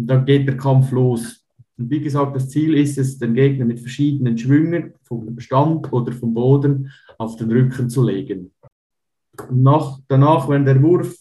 und 0.00 0.06
dann 0.06 0.24
geht 0.24 0.48
der 0.48 0.56
Kampf 0.56 0.90
los. 0.92 1.44
Und 1.76 1.90
wie 1.90 2.00
gesagt, 2.00 2.34
das 2.34 2.48
Ziel 2.48 2.74
ist 2.74 2.96
es, 2.96 3.18
den 3.18 3.34
Gegner 3.34 3.66
mit 3.66 3.80
verschiedenen 3.80 4.36
Schwüngen 4.36 4.94
vom 5.02 5.38
Stand 5.38 5.92
oder 5.92 6.12
vom 6.12 6.32
Boden 6.32 6.90
auf 7.18 7.36
den 7.36 7.50
Rücken 7.50 7.90
zu 7.90 8.02
legen. 8.02 8.52
Nach, 9.50 9.98
danach, 10.08 10.48
wenn 10.48 10.64
der 10.64 10.82
Wurf 10.82 11.16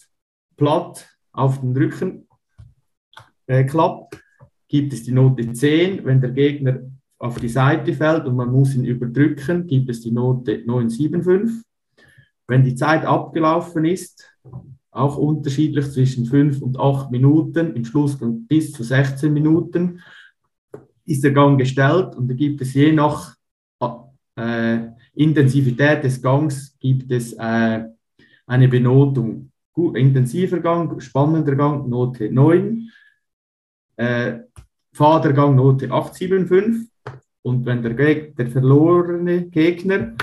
platt 0.56 1.08
auf 1.34 1.60
den 1.60 1.76
Rücken 1.76 2.28
äh, 3.48 3.66
klappt, 3.66 4.22
gibt 4.68 4.94
es 4.94 5.04
die 5.04 5.12
Note 5.12 5.52
10. 5.52 6.06
Wenn 6.06 6.22
der 6.22 6.32
Gegner 6.32 6.80
auf 7.18 7.40
die 7.40 7.50
Seite 7.50 7.94
fällt 7.94 8.26
und 8.26 8.36
man 8.36 8.52
muss 8.52 8.76
ihn 8.76 8.86
überdrücken, 8.86 9.68
gibt 9.68 9.90
es 9.90 10.02
die 10.02 10.12
Note 10.12 10.64
975. 10.66 11.64
Wenn 12.48 12.64
die 12.64 12.76
Zeit 12.76 13.06
abgelaufen 13.06 13.86
ist, 13.86 14.34
auch 14.92 15.18
unterschiedlich 15.18 15.92
zwischen 15.92 16.26
5 16.26 16.62
und 16.62 16.80
8 16.80 17.12
Minuten, 17.12 17.76
im 17.76 17.86
Schlussgang 17.86 18.46
bis 18.48 18.72
zu 18.72 18.84
16 18.84 19.32
Minuten 19.32 20.02
ist 21.06 21.24
der 21.24 21.32
Gang 21.32 21.58
gestellt 21.58 22.16
und 22.16 22.28
da 22.28 22.34
gibt 22.34 22.62
es 22.62 22.74
je 22.74 22.92
nach 22.92 23.36
äh, 24.36 24.88
Intensivität 25.14 26.04
des 26.04 26.22
Gangs 26.22 26.78
gibt 26.80 27.12
es 27.12 27.34
äh, 27.34 27.84
eine 28.46 28.68
Benotung. 28.68 29.52
Gut, 29.74 29.98
intensiver 29.98 30.60
Gang, 30.60 31.02
spannender 31.02 31.56
Gang, 31.56 31.88
Note 31.88 32.32
9. 32.32 32.90
Äh, 33.98 34.40
Fadergang 34.94 35.56
Note 35.56 35.92
875. 35.92 36.90
Und 37.42 37.66
wenn 37.66 37.82
der, 37.82 37.94
der 37.94 38.48
verlorene 38.48 39.46
Gegner 39.50 40.16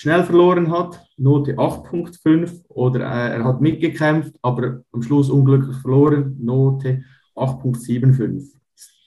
schnell 0.00 0.24
verloren 0.24 0.72
hat, 0.72 1.06
Note 1.18 1.58
8.5 1.58 2.64
oder 2.68 3.00
äh, 3.00 3.36
er 3.36 3.44
hat 3.44 3.60
mitgekämpft, 3.60 4.34
aber 4.40 4.82
am 4.92 5.02
Schluss 5.02 5.28
unglücklich 5.28 5.76
verloren, 5.76 6.38
Note 6.40 7.04
8.75. 7.36 8.54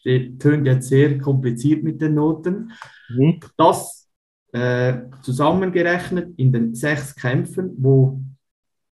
Das 0.06 0.38
tönt 0.38 0.68
jetzt 0.68 0.90
sehr 0.90 1.18
kompliziert 1.18 1.84
mit 1.84 2.00
den 2.00 2.14
Noten. 2.14 2.74
Mhm. 3.10 3.40
Das 3.58 4.08
äh, 4.52 5.00
zusammengerechnet 5.24 6.38
in 6.38 6.54
den 6.54 6.76
sechs 6.76 7.16
Kämpfen, 7.16 7.72
wo 7.80 8.22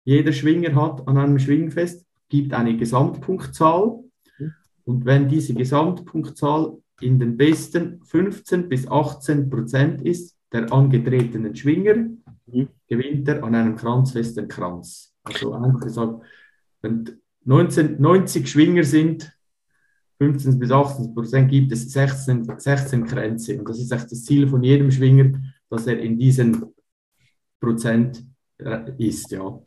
jeder 0.03 0.34
Schwinger 0.34 0.74
hat 0.74 1.08
an 1.08 1.20
einem 1.20 1.38
Schwingfest, 1.38 2.03
gibt 2.29 2.55
eine 2.55 2.77
Gesamtpunktzahl. 2.77 4.00
Mhm. 4.39 4.53
Und 4.86 5.05
wenn 5.05 5.27
diese 5.27 5.53
Gesamtpunktzahl 5.53 6.79
in 7.00 7.20
den 7.20 7.38
besten 7.38 8.01
15 8.03 8.70
bis 8.70 8.88
18 8.88 9.51
Prozent 9.51 10.01
ist 10.01 10.36
der 10.51 10.72
angetretenen 10.72 11.55
Schwinger, 11.55 11.96
mhm. 12.46 12.67
gewinnt 12.88 13.27
er 13.27 13.43
an 13.43 13.55
einem 13.55 13.75
kranzfesten 13.75 14.48
Kranz. 14.48 15.13
Also 15.24 15.53
einfach 15.53 15.81
gesagt, 15.81 16.24
wenn 16.81 17.22
19, 17.46 18.01
90 18.01 18.50
Schwinger 18.50 18.84
sind, 18.84 19.31
15 20.20 20.60
bis 20.60 20.72
18 20.72 21.15
Prozent 21.15 21.50
gibt 21.50 21.72
es 21.72 21.91
16, 21.91 22.48
16 22.58 23.05
Kränze. 23.05 23.58
Und 23.58 23.67
das 23.67 23.79
ist 23.79 23.91
echt 23.91 24.12
das 24.12 24.24
Ziel 24.24 24.48
von 24.48 24.62
jedem 24.62 24.91
Schwinger, 24.91 25.31
dass 25.70 25.88
er 25.88 26.00
in 26.00 26.20
diesen 26.20 26.65
Prozent 27.60 28.24
äh, 28.60 28.91
ist. 29.00 29.31
Ja. 29.31 29.60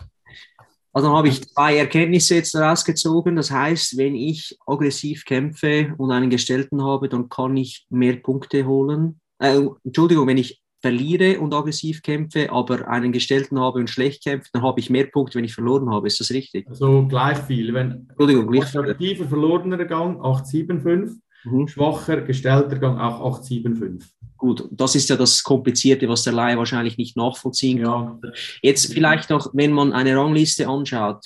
Also 0.93 1.09
habe 1.11 1.26
ich 1.26 1.43
zwei 1.43 1.76
Erkenntnisse 1.79 2.37
jetzt 2.37 2.55
daraus 2.55 2.85
gezogen. 2.85 3.35
Das 3.35 3.50
heißt, 3.50 3.97
wenn 3.99 4.14
ich 4.14 4.57
aggressiv 4.64 5.25
kämpfe 5.25 5.93
und 5.99 6.12
einen 6.12 6.31
Gestellten 6.31 6.85
habe, 6.85 7.09
dann 7.09 7.29
kann 7.29 7.57
ich 7.57 7.85
mehr 7.91 8.17
Punkte 8.17 8.64
holen. 8.64 9.21
Äh, 9.41 9.61
Entschuldigung, 9.83 10.29
wenn 10.29 10.38
ich 10.38 10.62
verliere 10.85 11.41
und 11.41 11.55
aggressiv 11.55 12.03
kämpfe, 12.03 12.53
aber 12.53 12.87
einen 12.88 13.11
Gestellten 13.11 13.59
habe 13.59 13.79
und 13.79 13.88
schlecht 13.88 14.23
kämpfe, 14.23 14.50
dann 14.53 14.62
habe 14.62 14.79
ich 14.81 14.91
mehr 14.91 15.07
Punkte, 15.07 15.38
wenn 15.38 15.45
ich 15.47 15.55
verloren 15.55 15.88
habe. 15.88 16.07
Ist 16.07 16.21
das 16.21 16.31
richtig? 16.31 16.69
Also 16.69 17.07
gleich 17.09 17.38
viel. 17.38 17.73
Wenn 17.73 18.07
Entschuldigung, 18.11 18.49
gleich 18.49 18.67
viel. 18.67 18.91
Aktiver 18.91 19.25
verlorener 19.25 19.83
Gang 19.87 20.21
875, 20.21 21.23
mhm. 21.45 21.69
schwacher 21.69 22.21
gestellter 22.21 22.79
Gang 22.79 23.00
auch 23.00 23.38
875. 23.38 24.11
Gut, 24.37 24.69
das 24.71 24.95
ist 24.95 25.09
ja 25.09 25.17
das 25.17 25.43
Komplizierte, 25.43 26.07
was 26.07 26.23
der 26.23 26.35
Laie 26.35 26.59
wahrscheinlich 26.59 26.99
nicht 26.99 27.17
nachvollziehen 27.17 27.83
kann. 27.83 28.21
Ja. 28.23 28.33
Jetzt 28.61 28.93
vielleicht 28.93 29.31
noch, 29.31 29.49
wenn 29.55 29.73
man 29.73 29.95
eine 29.95 30.14
Rangliste 30.14 30.69
anschaut, 30.69 31.25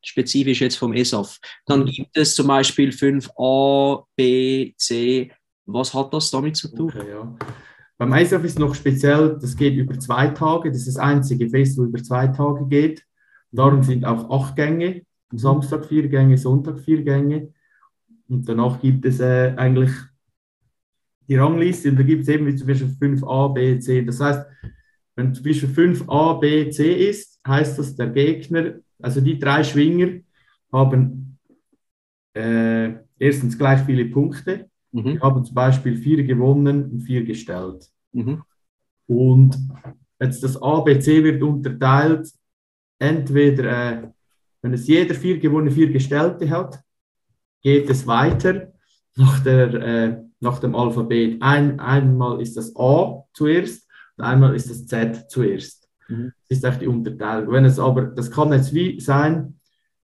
spezifisch 0.00 0.60
jetzt 0.60 0.76
vom 0.76 0.92
ESAF, 0.92 1.40
dann 1.66 1.80
mhm. 1.80 1.86
gibt 1.86 2.16
es 2.16 2.36
zum 2.36 2.46
Beispiel 2.46 2.90
5a, 2.90 4.04
B, 4.14 4.74
C. 4.76 5.32
Was 5.66 5.92
hat 5.92 6.14
das 6.14 6.30
damit 6.30 6.56
zu 6.56 6.68
tun? 6.72 6.92
Okay, 6.94 7.10
ja. 7.10 7.36
Beim 8.00 8.14
ISAF 8.14 8.44
ist 8.44 8.58
noch 8.58 8.74
speziell, 8.74 9.36
das 9.38 9.54
geht 9.54 9.74
über 9.74 9.98
zwei 9.98 10.28
Tage. 10.28 10.70
Das 10.70 10.78
ist 10.78 10.96
das 10.96 10.96
einzige 10.96 11.50
Fest, 11.50 11.76
wo 11.76 11.84
über 11.84 12.02
zwei 12.02 12.28
Tage 12.28 12.66
geht. 12.66 13.04
Darum 13.52 13.82
sind 13.82 14.06
auch 14.06 14.30
acht 14.30 14.56
Gänge. 14.56 15.02
Am 15.30 15.36
Samstag 15.36 15.84
vier 15.84 16.08
Gänge, 16.08 16.38
Sonntag 16.38 16.80
vier 16.80 17.02
Gänge. 17.02 17.52
Und 18.26 18.48
danach 18.48 18.80
gibt 18.80 19.04
es 19.04 19.20
äh, 19.20 19.52
eigentlich 19.54 19.90
die 21.28 21.36
Rangliste. 21.36 21.90
Und 21.90 21.98
da 21.98 22.02
gibt 22.02 22.22
es 22.22 22.28
eben 22.28 22.46
wie 22.46 22.56
zum 22.56 22.68
Beispiel 22.68 22.88
5a, 22.88 23.52
b, 23.52 23.78
c. 23.80 24.02
Das 24.02 24.18
heißt, 24.18 24.46
wenn 25.16 25.34
zum 25.34 25.44
Beispiel 25.44 25.68
5a, 25.68 26.40
b, 26.40 26.70
c 26.70 27.10
ist, 27.10 27.38
heißt 27.46 27.78
das, 27.78 27.96
der 27.96 28.08
Gegner, 28.08 28.76
also 29.02 29.20
die 29.20 29.38
drei 29.38 29.62
Schwinger, 29.62 30.20
haben 30.72 31.38
äh, 32.32 32.94
erstens 33.18 33.58
gleich 33.58 33.80
viele 33.84 34.06
Punkte 34.06 34.69
Mhm. 34.92 35.04
Wir 35.04 35.20
haben 35.20 35.44
zum 35.44 35.54
Beispiel 35.54 35.96
vier 35.96 36.24
gewonnen 36.24 36.90
und 36.90 37.00
vier 37.00 37.24
gestellt. 37.24 37.88
Mhm. 38.12 38.42
Und 39.06 39.58
jetzt 40.20 40.42
das 40.42 40.60
ABC 40.60 41.22
wird 41.24 41.42
unterteilt, 41.42 42.30
entweder, 42.98 43.64
äh, 43.64 44.08
wenn 44.62 44.74
es 44.74 44.86
jeder 44.86 45.14
vier 45.14 45.38
gewonnen, 45.38 45.70
vier 45.70 45.90
gestellte 45.90 46.48
hat, 46.50 46.80
geht 47.62 47.88
es 47.90 48.06
weiter 48.06 48.72
nach, 49.16 49.40
der, 49.42 49.74
äh, 49.74 50.22
nach 50.40 50.58
dem 50.58 50.74
Alphabet. 50.74 51.40
Ein, 51.40 51.80
einmal 51.80 52.40
ist 52.40 52.56
das 52.56 52.74
A 52.76 53.24
zuerst 53.32 53.88
und 54.16 54.24
einmal 54.24 54.54
ist 54.54 54.70
das 54.70 54.86
Z 54.86 55.30
zuerst. 55.30 55.88
Mhm. 56.08 56.32
Das 56.48 56.58
ist 56.58 56.64
echt 56.64 56.82
die 56.82 56.88
Unterteilung. 56.88 57.52
Wenn 57.52 57.64
es 57.64 57.78
aber, 57.78 58.02
das 58.02 58.30
kann 58.30 58.52
jetzt 58.52 58.74
wie 58.74 59.00
sein, 59.00 59.59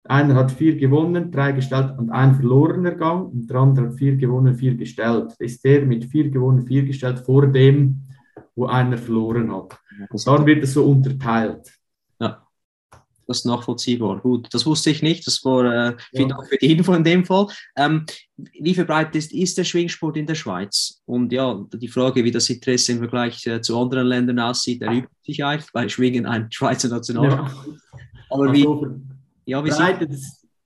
einer 0.07 0.35
hat 0.35 0.53
vier 0.53 0.77
gewonnen, 0.77 1.31
drei 1.31 1.53
gestellt 1.53 1.95
und 1.99 2.11
ein 2.11 2.35
verlorener 2.35 2.93
Gang 2.93 3.33
und 3.33 3.49
der 3.49 3.57
andere 3.57 3.87
hat 3.87 3.95
vier 3.95 4.17
gewonnen, 4.17 4.55
vier 4.55 4.75
gestellt. 4.75 5.27
Das 5.31 5.41
ist 5.41 5.65
der 5.65 5.87
mit 5.87 6.05
vier 6.05 6.31
gewonnen, 6.31 6.67
vier 6.67 6.85
gestellt 6.85 7.21
vor 7.21 7.47
dem, 7.47 8.03
wo 8.55 8.67
einer 8.67 8.99
verloren 8.99 9.55
hat. 9.55 9.79
Dann 10.27 10.47
wird 10.47 10.63
es 10.63 10.75
so 10.75 10.85
unterteilt. 10.85 11.73
Ja, 12.21 12.47
das 13.27 13.39
ist 13.39 13.45
nachvollziehbar. 13.47 14.21
Gut, 14.21 14.49
das 14.53 14.67
wusste 14.67 14.91
ich 14.91 15.03
nicht. 15.03 15.27
Das 15.27 15.43
war 15.45 15.65
äh, 15.65 15.97
vielen 16.15 16.29
ja. 16.29 16.37
Dank 16.37 16.49
für 16.49 16.59
die 16.59 16.73
Info 16.73 16.93
in 16.93 17.05
dem 17.05 17.25
Fall. 17.25 17.47
Ähm, 17.77 18.05
wie 18.37 18.75
verbreitet 18.75 19.17
ist, 19.17 19.33
ist 19.33 19.57
der 19.57 19.65
Schwingsport 19.65 20.19
in 20.19 20.27
der 20.27 20.35
Schweiz? 20.35 21.03
Und 21.07 21.33
ja, 21.33 21.65
die 21.73 21.89
Frage, 21.89 22.25
wie 22.25 22.31
das 22.31 22.51
Interesse 22.51 22.93
im 22.93 22.99
Vergleich 22.99 23.47
äh, 23.47 23.63
zu 23.63 23.79
anderen 23.81 24.07
Ländern 24.07 24.41
aussieht, 24.41 24.83
erübt 24.83 25.09
sich 25.25 25.43
eigentlich, 25.43 25.73
weil 25.73 25.89
Schwingen 25.89 26.27
ein 26.27 26.53
Schweizer 26.53 26.89
Nationalsport 26.89 27.67
ja. 27.67 28.01
Aber 28.31 28.53
wie, 28.53 28.67
also, 28.67 28.97
ja, 29.47 29.65
wie 29.65 29.71
Breite, 29.71 30.09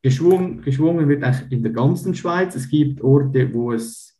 geschwungen, 0.02 0.62
geschwungen 0.62 1.08
wird 1.08 1.22
eigentlich 1.22 1.52
in 1.52 1.62
der 1.62 1.72
ganzen 1.72 2.14
Schweiz. 2.14 2.54
Es 2.54 2.68
gibt 2.68 3.02
Orte, 3.02 3.52
wo 3.52 3.72
es 3.72 4.16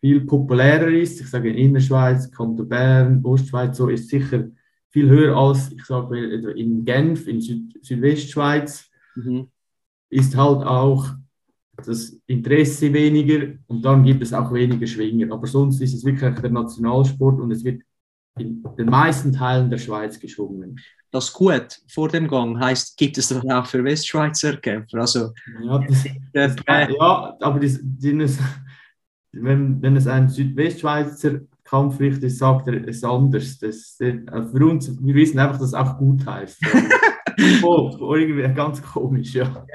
viel 0.00 0.22
populärer 0.22 0.88
ist. 0.88 1.20
Ich 1.20 1.28
sage 1.28 1.50
in 1.50 1.56
Innerschweiz, 1.56 2.30
Kanton 2.30 2.68
Bern, 2.68 3.20
Ostschweiz, 3.24 3.76
so 3.76 3.88
ist 3.88 4.08
sicher 4.08 4.48
viel 4.88 5.08
höher 5.08 5.36
als, 5.36 5.70
ich 5.72 5.84
sage 5.84 6.18
in 6.52 6.84
Genf, 6.84 7.28
in 7.28 7.40
Süd 7.40 7.78
Südwestschweiz. 7.82 8.90
Mhm. 9.14 9.48
Ist 10.08 10.36
halt 10.36 10.66
auch 10.66 11.06
das 11.76 12.16
Interesse 12.26 12.92
weniger 12.92 13.54
und 13.68 13.84
dann 13.84 14.02
gibt 14.02 14.22
es 14.22 14.32
auch 14.32 14.52
weniger 14.52 14.86
Schwinger. 14.86 15.32
Aber 15.32 15.46
sonst 15.46 15.80
ist 15.80 15.94
es 15.94 16.04
wirklich 16.04 16.34
der 16.34 16.50
Nationalsport 16.50 17.40
und 17.40 17.52
es 17.52 17.64
wird 17.64 17.82
in 18.38 18.64
den 18.78 18.86
meisten 18.86 19.32
Teilen 19.32 19.70
der 19.70 19.78
Schweiz 19.78 20.18
geschwungen 20.18 20.80
das 21.10 21.32
gut 21.32 21.80
vor 21.88 22.08
dem 22.08 22.28
Gang 22.28 22.58
heißt, 22.58 22.96
gibt 22.96 23.18
es 23.18 23.28
das 23.28 23.44
auch 23.44 23.66
für 23.66 23.82
Westschweizer 23.82 24.56
Kämpfer. 24.56 24.98
Also, 24.98 25.32
ja, 25.62 25.78
das, 25.78 26.04
das, 26.32 26.56
äh, 26.66 26.92
ja 26.92 27.36
aber 27.40 27.60
das, 27.60 27.80
das, 27.82 28.38
wenn, 29.32 29.82
wenn 29.82 29.96
es 29.96 30.06
ein 30.06 30.28
Südwestschweizer 30.28 31.40
Kampfrichter 31.64 32.26
ist, 32.26 32.38
sagt 32.38 32.68
er 32.68 32.86
es 32.86 33.04
anders. 33.04 33.58
Das, 33.58 33.96
für 33.98 34.66
uns, 34.66 34.96
wir 35.00 35.14
wissen 35.14 35.38
einfach, 35.38 35.58
dass 35.58 35.68
es 35.68 35.74
auch 35.74 35.98
gut 35.98 36.24
heißt. 36.26 36.60
oh, 37.62 38.14
irgendwie 38.14 38.42
ganz 38.54 38.82
komisch, 38.82 39.34
ja. 39.34 39.66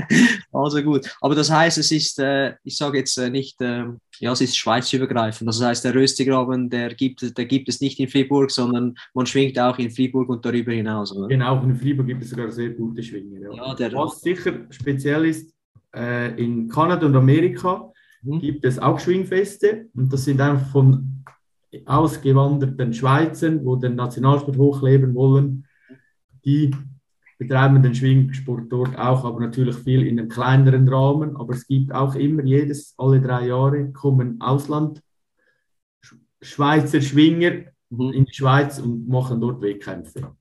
also 0.52 0.82
gut. 0.82 1.14
Aber 1.20 1.34
das 1.34 1.50
heißt, 1.50 1.78
es 1.78 1.90
ist, 1.90 2.18
äh, 2.18 2.54
ich 2.64 2.76
sage 2.76 2.98
jetzt 2.98 3.16
äh, 3.18 3.30
nicht, 3.30 3.60
äh, 3.60 3.84
ja, 4.18 4.32
es 4.32 4.40
ist 4.40 4.56
schweizübergreifend. 4.56 5.48
Das 5.48 5.62
heißt, 5.62 5.84
der 5.84 5.94
Röstigraben, 5.94 6.70
der 6.70 6.94
gibt, 6.94 7.36
der 7.36 7.44
gibt 7.44 7.68
es 7.68 7.80
nicht 7.80 8.00
in 8.00 8.08
Fribourg, 8.08 8.50
sondern 8.50 8.94
man 9.14 9.26
schwingt 9.26 9.58
auch 9.58 9.78
in 9.78 9.90
Fribourg 9.90 10.28
und 10.28 10.44
darüber 10.44 10.72
hinaus. 10.72 11.14
Oder? 11.14 11.28
Genau, 11.28 11.62
in 11.62 11.76
Fribourg 11.76 12.06
gibt 12.06 12.22
es 12.22 12.30
sogar 12.30 12.50
sehr 12.50 12.70
gute 12.70 13.02
Schwinger. 13.02 13.40
Ja. 13.40 13.54
ja 13.54 13.74
der, 13.74 13.92
Was 13.92 14.20
sicher 14.20 14.66
speziell 14.70 15.26
ist, 15.26 15.54
äh, 15.94 16.34
in 16.42 16.68
Kanada 16.68 17.06
und 17.06 17.16
Amerika 17.16 17.92
mhm. 18.22 18.40
gibt 18.40 18.64
es 18.64 18.78
auch 18.78 18.98
Schwingfeste 18.98 19.86
und 19.94 20.12
das 20.12 20.24
sind 20.24 20.40
einfach 20.40 20.68
von 20.70 21.24
ausgewanderten 21.84 22.94
Schweizern, 22.94 23.64
wo 23.64 23.76
den 23.76 23.96
Nationalsport 23.96 24.56
hochleben 24.56 25.14
wollen, 25.14 25.66
die 26.44 26.70
betreiben 27.38 27.82
den 27.82 27.94
Schwingsport 27.94 28.70
dort 28.70 28.98
auch, 28.98 29.24
aber 29.24 29.40
natürlich 29.40 29.76
viel 29.76 30.06
in 30.06 30.18
einem 30.18 30.28
kleineren 30.28 30.88
Rahmen. 30.88 31.36
Aber 31.36 31.54
es 31.54 31.66
gibt 31.66 31.92
auch 31.92 32.14
immer 32.14 32.42
jedes, 32.42 32.94
alle 32.96 33.20
drei 33.20 33.48
Jahre 33.48 33.92
kommen 33.92 34.40
Ausland 34.40 35.02
Schweizer 36.40 37.00
Schwinger 37.00 37.64
mhm. 37.90 38.12
in 38.12 38.24
die 38.24 38.34
Schweiz 38.34 38.78
und 38.78 39.08
machen 39.08 39.40
dort 39.40 39.60
Wettkämpfe. 39.60 40.36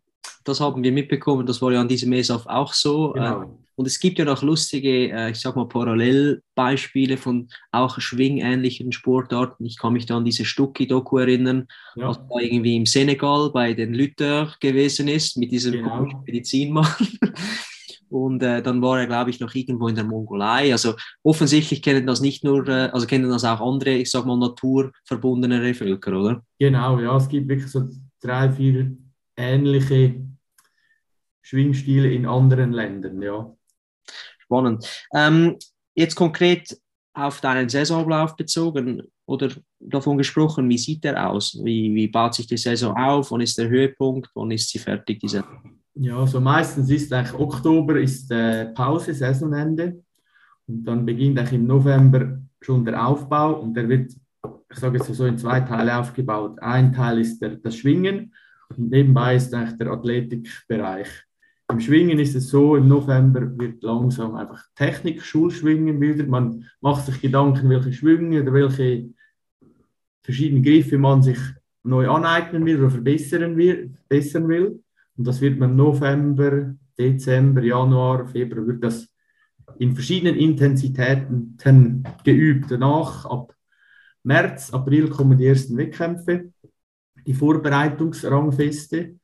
Das 0.46 0.62
haben 0.62 0.84
wir 0.84 0.92
mitbekommen, 0.92 1.46
das 1.46 1.62
war 1.62 1.72
ja 1.72 1.82
an 1.82 1.88
diesem 1.88 2.14
ESAF 2.14 2.46
auch 2.46 2.74
so. 2.74 3.12
Genau. 3.14 3.42
Äh, 3.42 3.46
und 3.78 3.88
es 3.88 4.00
gibt 4.00 4.20
ja 4.20 4.26
noch 4.26 4.42
lustige, 4.42 5.12
äh, 5.12 5.32
ich 5.32 5.42
sag 5.42 5.56
mal, 5.56 5.68
Parallelbeispiele 5.68 7.18
von 7.18 7.50
auch 7.72 8.00
schwingähnlichen 8.00 8.94
Sportarten. 8.94 9.66
Ich 9.66 9.78
kann 9.78 9.94
mich 9.94 10.06
da 10.06 10.18
an 10.18 10.24
diese 10.24 10.46
Stucki-Doku 10.46 11.18
erinnern, 11.18 11.68
ja. 11.96 12.08
was 12.08 12.18
da 12.18 12.40
irgendwie 12.40 12.78
im 12.78 12.86
Senegal 12.86 13.52
bei 13.52 13.74
den 13.74 13.94
Luther 13.94 14.54
gewesen 14.62 15.10
ist, 15.10 15.38
mit 15.38 15.52
diesem 15.52 15.74
genau. 15.74 16.08
Medizinmann. 16.26 16.88
und 18.10 18.42
äh, 18.44 18.62
dann 18.62 18.82
war 18.82 19.00
er, 19.00 19.08
glaube 19.08 19.30
ich, 19.30 19.42
noch 19.42 19.54
irgendwo 19.54 19.90
in 19.90 19.96
der 19.96 20.06
Mongolei. 20.06 20.72
Also 20.72 20.94
offensichtlich 21.22 21.82
kennen 21.82 22.08
das 22.08 22.22
nicht 22.22 22.46
nur, 22.46 22.68
äh, 22.70 22.90
also 22.94 23.08
kennen 23.08 23.30
das 23.30 23.44
auch 23.44 23.60
andere, 23.60 23.96
ich 23.96 24.10
sag 24.10 24.26
mal, 24.26 24.38
naturverbundenere 24.38 25.74
Völker, 25.74 26.18
oder? 26.18 26.44
Genau, 26.60 27.00
ja, 27.00 27.18
es 27.18 27.28
gibt 27.28 27.50
wirklich 27.50 27.72
so 27.72 27.84
drei, 28.22 28.50
vier 28.52 28.96
ähnliche 29.36 30.16
Schwingstile 31.46 32.12
in 32.12 32.26
anderen 32.26 32.74
Ländern, 32.74 33.22
ja. 33.22 33.56
Spannend. 34.40 35.06
Ähm, 35.14 35.58
jetzt 35.94 36.16
konkret 36.16 36.76
auf 37.14 37.40
deinen 37.40 37.70
Saisonlauf 37.70 38.36
bezogen 38.36 39.04
oder 39.28 39.52
davon 39.80 40.18
gesprochen, 40.18 40.68
wie 40.70 40.78
sieht 40.78 41.04
der 41.04 41.30
aus? 41.30 41.60
Wie, 41.64 41.94
wie 41.94 42.08
baut 42.08 42.34
sich 42.34 42.48
die 42.48 42.58
Saison 42.58 42.98
auf? 42.98 43.30
Wann 43.30 43.42
ist 43.42 43.58
der 43.60 43.70
Höhepunkt? 43.70 44.30
Wann 44.34 44.50
ist 44.50 44.70
sie 44.70 44.80
fertig, 44.80 45.20
diese 45.20 45.44
ja, 45.98 46.28
so 46.28 46.42
meistens 46.42 46.90
ist 46.90 47.14
eigentlich 47.14 47.40
Oktober 47.40 47.98
ist 48.00 48.30
äh, 48.30 48.66
Pause, 48.74 49.14
Saisonende. 49.14 50.04
Und 50.68 50.84
dann 50.84 51.06
beginnt 51.06 51.40
eigentlich 51.40 51.54
im 51.54 51.68
November 51.68 52.40
schon 52.60 52.84
der 52.84 53.08
Aufbau 53.08 53.62
und 53.62 53.76
der 53.76 53.88
wird, 53.88 54.12
ich 54.12 54.78
sage 54.78 54.98
jetzt 54.98 55.14
so 55.14 55.26
in 55.26 55.38
zwei 55.38 55.62
Teile 55.62 55.98
aufgebaut. 55.98 56.60
Ein 56.60 56.92
Teil 56.92 57.20
ist 57.20 57.40
der, 57.40 57.56
das 57.58 57.78
Schwingen 57.78 58.34
und 58.76 58.90
nebenbei 58.90 59.36
ist 59.36 59.54
eigentlich 59.54 59.78
der 59.78 59.92
Athletikbereich. 59.92 61.08
Im 61.68 61.80
Schwingen 61.80 62.20
ist 62.20 62.36
es 62.36 62.50
so, 62.50 62.76
im 62.76 62.88
November 62.88 63.58
wird 63.58 63.82
langsam 63.82 64.36
einfach 64.36 64.64
Technik, 64.76 65.24
Schulschwingen 65.24 66.00
wieder. 66.00 66.26
Man 66.26 66.66
macht 66.80 67.06
sich 67.06 67.22
Gedanken, 67.22 67.70
welche 67.70 67.92
Schwünge 67.92 68.44
oder 68.44 68.54
welche 68.54 69.10
verschiedenen 70.22 70.64
Griffe 70.64 70.98
man 70.98 71.24
sich 71.24 71.40
neu 71.84 72.10
aneignen 72.10 72.66
will 72.66 72.80
oder 72.80 72.92
verbessern 72.92 73.58
will. 73.58 73.96
Verbessern 74.08 74.48
will. 74.48 74.84
Und 75.18 75.26
das 75.28 75.42
wird 75.42 75.58
man 75.58 75.76
November, 75.76 76.76
Dezember, 76.98 77.64
Januar, 77.64 78.28
Februar, 78.28 78.68
wird 78.68 78.84
das 78.84 79.08
in 79.80 79.96
verschiedenen 79.96 80.36
Intensitäten 80.36 81.58
geübt. 82.24 82.70
Danach, 82.70 83.26
ab 83.26 83.56
März, 84.24 84.72
April 84.72 85.10
kommen 85.10 85.38
die 85.38 85.48
ersten 85.48 85.78
Wettkämpfe, 85.78 86.52
die 87.26 87.34
Vorbereitungsrangfeste. 87.34 89.16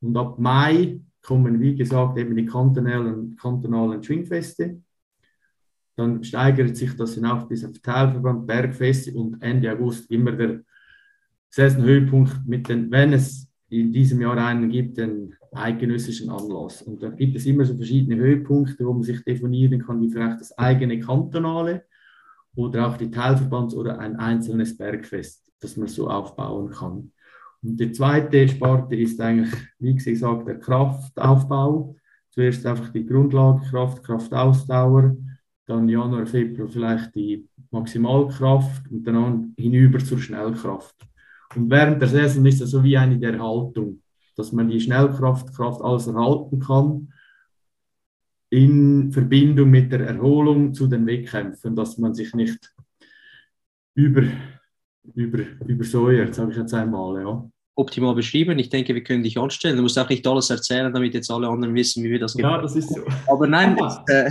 Und 0.00 0.16
ab 0.16 0.38
Mai 0.38 1.00
kommen, 1.28 1.60
wie 1.60 1.76
gesagt, 1.76 2.16
eben 2.16 2.34
die 2.34 2.46
kantonalen, 2.46 3.36
kantonalen 3.36 4.02
Schwingfeste. 4.02 4.80
Dann 5.94 6.24
steigert 6.24 6.74
sich 6.74 6.96
das 6.96 7.14
hinauf 7.14 7.46
bis 7.46 7.64
auf 7.66 7.78
Teilverband, 7.80 8.46
Bergfeste 8.46 9.12
und 9.12 9.42
Ende 9.42 9.70
August 9.70 10.10
immer 10.10 10.32
der 10.32 10.62
Saisonhöhepunkt 11.50 12.46
mit 12.46 12.68
den, 12.68 12.90
wenn 12.90 13.12
es 13.12 13.46
in 13.68 13.92
diesem 13.92 14.22
Jahr 14.22 14.38
einen 14.38 14.70
gibt, 14.70 14.96
den 14.96 15.34
eidgenössischen 15.52 16.30
Anlass. 16.30 16.80
Und 16.80 17.02
da 17.02 17.10
gibt 17.10 17.36
es 17.36 17.44
immer 17.44 17.66
so 17.66 17.76
verschiedene 17.76 18.16
Höhepunkte, 18.16 18.86
wo 18.86 18.94
man 18.94 19.02
sich 19.02 19.22
definieren 19.22 19.84
kann, 19.84 20.00
wie 20.00 20.10
vielleicht 20.10 20.40
das 20.40 20.56
eigene 20.56 20.98
kantonale 20.98 21.84
oder 22.56 22.86
auch 22.86 22.96
die 22.96 23.10
Teilverbands- 23.10 23.74
oder 23.74 23.98
ein 23.98 24.16
einzelnes 24.16 24.78
Bergfest, 24.78 25.52
das 25.60 25.76
man 25.76 25.88
so 25.88 26.08
aufbauen 26.08 26.70
kann. 26.70 27.12
Und 27.62 27.78
die 27.78 27.92
zweite 27.92 28.48
Sparte 28.48 28.96
ist 28.96 29.20
eigentlich, 29.20 29.52
wie 29.78 29.94
gesagt, 29.94 30.46
der 30.46 30.58
Kraftaufbau. 30.58 31.96
Zuerst 32.30 32.64
einfach 32.66 32.90
die 32.90 33.04
Grundlagekraft, 33.04 34.04
Kraftausdauer, 34.04 35.16
dann 35.66 35.88
Januar, 35.88 36.26
Februar 36.26 36.68
vielleicht 36.68 37.14
die 37.14 37.48
Maximalkraft 37.70 38.90
und 38.90 39.04
dann 39.04 39.54
hinüber 39.58 39.98
zur 39.98 40.18
Schnellkraft. 40.18 40.94
Und 41.56 41.70
während 41.70 42.00
der 42.00 42.08
Saison 42.08 42.46
ist 42.46 42.60
das 42.60 42.70
so 42.70 42.82
wie 42.84 42.96
eine 42.96 43.20
Erhaltung 43.20 44.00
dass 44.38 44.52
man 44.52 44.68
die 44.68 44.80
Schnellkraft, 44.80 45.54
Kraft 45.54 45.82
alles 45.82 46.06
erhalten 46.06 46.60
kann 46.60 47.12
in 48.50 49.12
Verbindung 49.12 49.68
mit 49.68 49.92
der 49.92 50.06
Erholung 50.06 50.72
zu 50.72 50.86
den 50.86 51.06
Wettkämpfen, 51.06 51.76
dass 51.76 51.98
man 51.98 52.14
sich 52.14 52.32
nicht 52.34 52.72
über, 53.94 54.22
über, 55.14 55.44
übersäuert, 55.66 56.34
sage 56.34 56.52
ich 56.52 56.58
jetzt 56.58 56.74
einmal. 56.74 57.22
Ja 57.22 57.48
optimal 57.78 58.14
beschrieben. 58.14 58.58
Ich 58.58 58.70
denke, 58.70 58.94
wir 58.94 59.04
können 59.04 59.22
dich 59.22 59.38
anstellen. 59.38 59.76
Du 59.76 59.82
musst 59.82 59.98
auch 59.98 60.08
nicht 60.08 60.26
alles 60.26 60.50
erzählen, 60.50 60.92
damit 60.92 61.14
jetzt 61.14 61.30
alle 61.30 61.48
anderen 61.48 61.74
wissen, 61.76 62.02
wie 62.02 62.10
wir 62.10 62.18
das 62.18 62.34
Ja, 62.34 62.60
das 62.60 62.74
ist 62.74 62.88
so. 62.88 63.04
Aber 63.28 63.46
nein, 63.46 63.78
äh, 64.08 64.30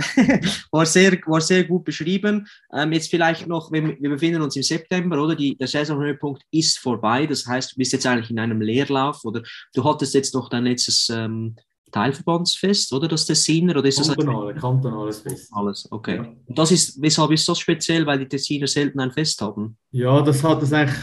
war, 0.70 0.84
sehr, 0.84 1.12
war 1.26 1.40
sehr 1.40 1.64
gut 1.64 1.84
beschrieben. 1.84 2.46
Ähm, 2.74 2.92
jetzt 2.92 3.10
vielleicht 3.10 3.46
noch, 3.46 3.72
wir, 3.72 3.96
wir, 3.98 4.10
befinden 4.10 4.42
uns 4.42 4.54
im 4.54 4.62
September, 4.62 5.22
oder? 5.22 5.34
Die, 5.34 5.56
der 5.56 5.66
Saisonhöhepunkt 5.66 6.42
ist 6.50 6.78
vorbei. 6.78 7.26
Das 7.26 7.46
heißt, 7.46 7.72
du 7.72 7.76
bist 7.76 7.94
jetzt 7.94 8.06
eigentlich 8.06 8.30
in 8.30 8.38
einem 8.38 8.60
Leerlauf 8.60 9.24
oder 9.24 9.42
du 9.72 9.84
hattest 9.84 10.14
jetzt 10.14 10.34
noch 10.34 10.50
dein 10.50 10.64
letztes 10.64 11.08
ähm, 11.08 11.56
Teilverbandsfest, 11.90 12.92
oder 12.92 13.08
das 13.08 13.26
Tessiner? 13.26 13.76
Oder 13.76 13.88
ist 13.88 14.02
Kantonale, 14.02 14.54
das 14.54 14.62
kantonales 14.62 15.20
Fest. 15.20 15.50
Alles, 15.52 15.90
okay. 15.90 16.16
Ja. 16.16 16.32
das 16.48 16.72
ist, 16.72 17.00
weshalb 17.00 17.30
ist 17.30 17.48
das 17.48 17.58
speziell, 17.58 18.06
weil 18.06 18.18
die 18.18 18.28
Tessiner 18.28 18.66
selten 18.66 19.00
ein 19.00 19.12
Fest 19.12 19.40
haben? 19.40 19.76
Ja, 19.90 20.20
das 20.22 20.42
hat 20.44 20.62
es 20.62 20.72
eigentlich 20.72 20.98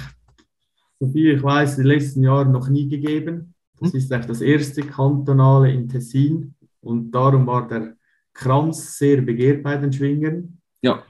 so 0.99 1.07
viel 1.07 1.35
ich 1.35 1.43
weiß, 1.43 1.77
in 1.77 1.83
den 1.83 1.87
letzten 1.87 2.23
Jahren 2.23 2.51
noch 2.51 2.69
nie 2.69 2.87
gegeben. 2.87 3.53
Das 3.79 3.91
hm. 3.91 3.99
ist 3.99 4.11
eigentlich 4.11 4.27
das 4.27 4.41
erste 4.41 4.81
kantonale 4.81 5.71
in 5.71 5.89
Tessin 5.89 6.55
und 6.81 7.11
darum 7.11 7.45
war 7.47 7.67
der 7.67 7.95
Kranz 8.33 8.97
sehr 8.97 9.21
begehrt 9.21 9.63
bei 9.63 9.77
den 9.77 9.91
Schwingern. 9.91 10.59
Ja. 10.81 11.03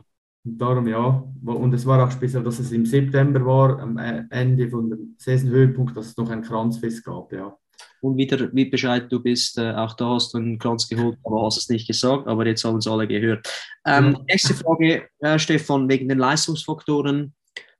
Und 0.43 0.57
darum 0.59 0.87
ja, 0.87 1.23
und 1.43 1.73
es 1.73 1.85
war 1.85 2.05
auch 2.05 2.11
speziell, 2.11 2.43
dass 2.43 2.59
es 2.59 2.71
im 2.71 2.85
September 2.85 3.43
war, 3.45 3.79
am 3.79 3.97
äh, 3.97 4.25
Ende 4.29 4.69
von 4.69 4.89
dem 4.89 5.15
Saisonhöhepunkt, 5.17 5.97
dass 5.97 6.07
es 6.07 6.17
noch 6.17 6.29
ein 6.29 6.43
Kranzfest 6.43 7.03
gab, 7.03 7.31
ja. 7.33 7.57
Und 8.01 8.17
wieder 8.17 8.49
wie 8.53 8.65
Bescheid 8.65 9.11
du 9.11 9.19
bist, 9.19 9.57
äh, 9.57 9.71
auch 9.71 9.93
da 9.93 10.09
hast 10.09 10.33
du 10.33 10.37
einen 10.37 10.59
Kranz 10.59 10.87
geholt, 10.87 11.17
aber 11.23 11.45
hast 11.45 11.57
es 11.57 11.69
nicht 11.69 11.87
gesagt, 11.87 12.27
aber 12.27 12.45
jetzt 12.45 12.63
haben 12.63 12.77
es 12.77 12.87
alle 12.87 13.07
gehört. 13.07 13.47
Ähm, 13.85 14.13
ja. 14.13 14.21
Nächste 14.27 14.53
Frage, 14.53 15.07
äh, 15.19 15.39
Stefan, 15.39 15.89
wegen 15.89 16.07
den 16.09 16.19
Leistungsfaktoren 16.19 17.33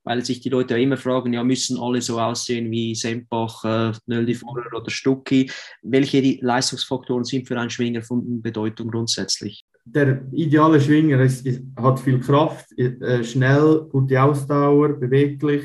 weil 0.06 0.24
sich 0.24 0.40
die 0.40 0.50
Leute 0.50 0.80
immer 0.80 0.98
fragen, 0.98 1.34
ja, 1.34 1.44
müssen 1.44 1.80
alle 1.80 2.02
so 2.02 2.20
aussehen 2.20 2.72
wie 2.72 2.96
Sempach, 2.96 3.66
äh, 3.66 3.92
Nöldi 4.06 4.36
Vorer 4.36 4.72
oder 4.74 4.90
Stucki. 4.90 5.50
Welche 5.82 6.38
Leistungsfaktoren 6.42 7.26
sind 7.26 7.48
für 7.48 7.60
einen 7.60 7.72
Schwinger 7.72 8.04
von 8.04 8.42
Bedeutung 8.42 8.90
grundsätzlich? 8.90 9.66
Der 9.84 10.24
ideale 10.32 10.80
Schwinger 10.80 11.20
ist, 11.22 11.46
ist, 11.46 11.62
hat 11.78 12.00
viel 12.00 12.20
Kraft, 12.20 12.68
äh, 12.78 13.24
schnell, 13.24 13.88
gute 13.92 14.22
Ausdauer, 14.22 14.90
beweglich, 15.00 15.64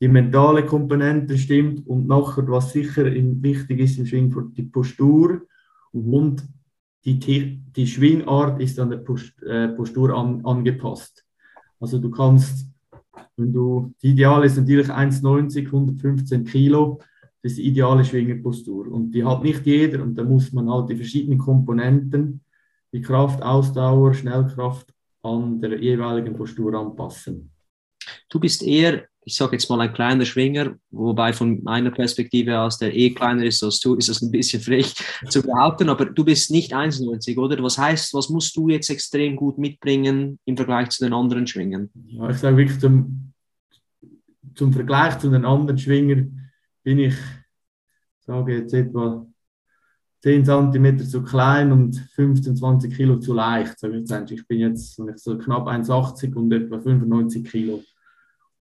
die 0.00 0.08
mentale 0.08 0.64
Komponente 0.64 1.36
stimmt 1.36 1.86
und 1.86 2.06
nachher, 2.06 2.48
was 2.48 2.72
sicher 2.72 3.04
wichtig 3.06 3.80
ist 3.80 3.98
im 3.98 4.06
Schwingen, 4.06 4.54
die 4.54 4.62
Postur 4.62 5.42
und 5.92 6.42
die, 7.04 7.18
die 7.18 7.86
Schwingart 7.86 8.60
ist 8.60 8.78
an 8.78 8.90
der 8.90 9.00
äh, 9.46 9.68
Postur 9.68 10.16
an, 10.16 10.44
angepasst. 10.44 11.24
Also 11.78 11.98
du 11.98 12.10
kannst 12.10 12.70
wenn 13.36 13.52
du, 13.52 13.94
die 14.02 14.10
Ideale 14.10 14.46
ist 14.46 14.56
natürlich 14.56 14.88
1,90, 14.88 15.66
115 15.66 16.44
Kilo, 16.44 17.00
das 17.42 17.52
ist 17.52 17.58
die 17.58 17.68
ideale 17.68 18.04
Schwingerpostur. 18.04 18.90
Und 18.92 19.12
die 19.12 19.24
hat 19.24 19.42
nicht 19.42 19.64
jeder 19.64 20.02
und 20.02 20.14
da 20.14 20.24
muss 20.24 20.52
man 20.52 20.70
halt 20.70 20.90
die 20.90 20.96
verschiedenen 20.96 21.38
Komponenten, 21.38 22.44
die 22.92 23.00
Kraft, 23.00 23.42
Ausdauer, 23.42 24.14
Schnellkraft 24.14 24.92
an 25.22 25.60
der 25.60 25.80
jeweiligen 25.80 26.34
Postur 26.34 26.74
anpassen. 26.74 27.50
Du 28.28 28.38
bist 28.38 28.62
eher 28.62 29.06
ich 29.24 29.36
sage 29.36 29.52
jetzt 29.52 29.68
mal 29.68 29.80
ein 29.80 29.92
kleiner 29.92 30.24
Schwinger, 30.24 30.74
wobei 30.90 31.32
von 31.32 31.62
meiner 31.62 31.90
Perspektive 31.90 32.60
aus, 32.60 32.78
der 32.78 32.94
eh 32.94 33.10
kleiner 33.10 33.44
ist 33.44 33.62
als 33.62 33.80
du, 33.80 33.94
ist 33.94 34.08
das 34.08 34.22
ein 34.22 34.30
bisschen 34.30 34.62
frech 34.62 34.94
zu 35.28 35.42
behaupten, 35.42 35.88
aber 35.88 36.06
du 36.06 36.24
bist 36.24 36.50
nicht 36.50 36.74
1,90, 36.74 37.36
oder? 37.38 37.62
Was 37.62 37.78
heißt, 37.78 38.14
was 38.14 38.30
musst 38.30 38.56
du 38.56 38.68
jetzt 38.68 38.88
extrem 38.88 39.36
gut 39.36 39.58
mitbringen 39.58 40.38
im 40.46 40.56
Vergleich 40.56 40.88
zu 40.90 41.04
den 41.04 41.12
anderen 41.12 41.46
Schwingern? 41.46 41.90
Ja, 42.08 42.30
ich 42.30 42.38
sage 42.38 42.56
wirklich, 42.56 42.80
zum, 42.80 43.32
zum 44.54 44.72
Vergleich 44.72 45.18
zu 45.18 45.30
den 45.30 45.44
anderen 45.44 45.78
Schwingern 45.78 46.50
bin 46.82 46.98
ich, 46.98 47.14
sage 48.20 48.56
jetzt 48.56 48.72
etwa 48.72 49.26
10 50.22 50.44
cm 50.44 50.98
zu 51.08 51.22
klein 51.22 51.72
und 51.72 51.96
15, 51.96 52.56
20 52.56 52.94
Kilo 52.94 53.18
zu 53.18 53.32
leicht. 53.32 53.76
Ich 53.82 54.46
bin 54.46 54.60
jetzt 54.60 55.00
so 55.16 55.38
knapp 55.38 55.66
1,80 55.66 56.34
und 56.34 56.52
etwa 56.52 56.78
95 56.78 57.44
Kilo. 57.44 57.82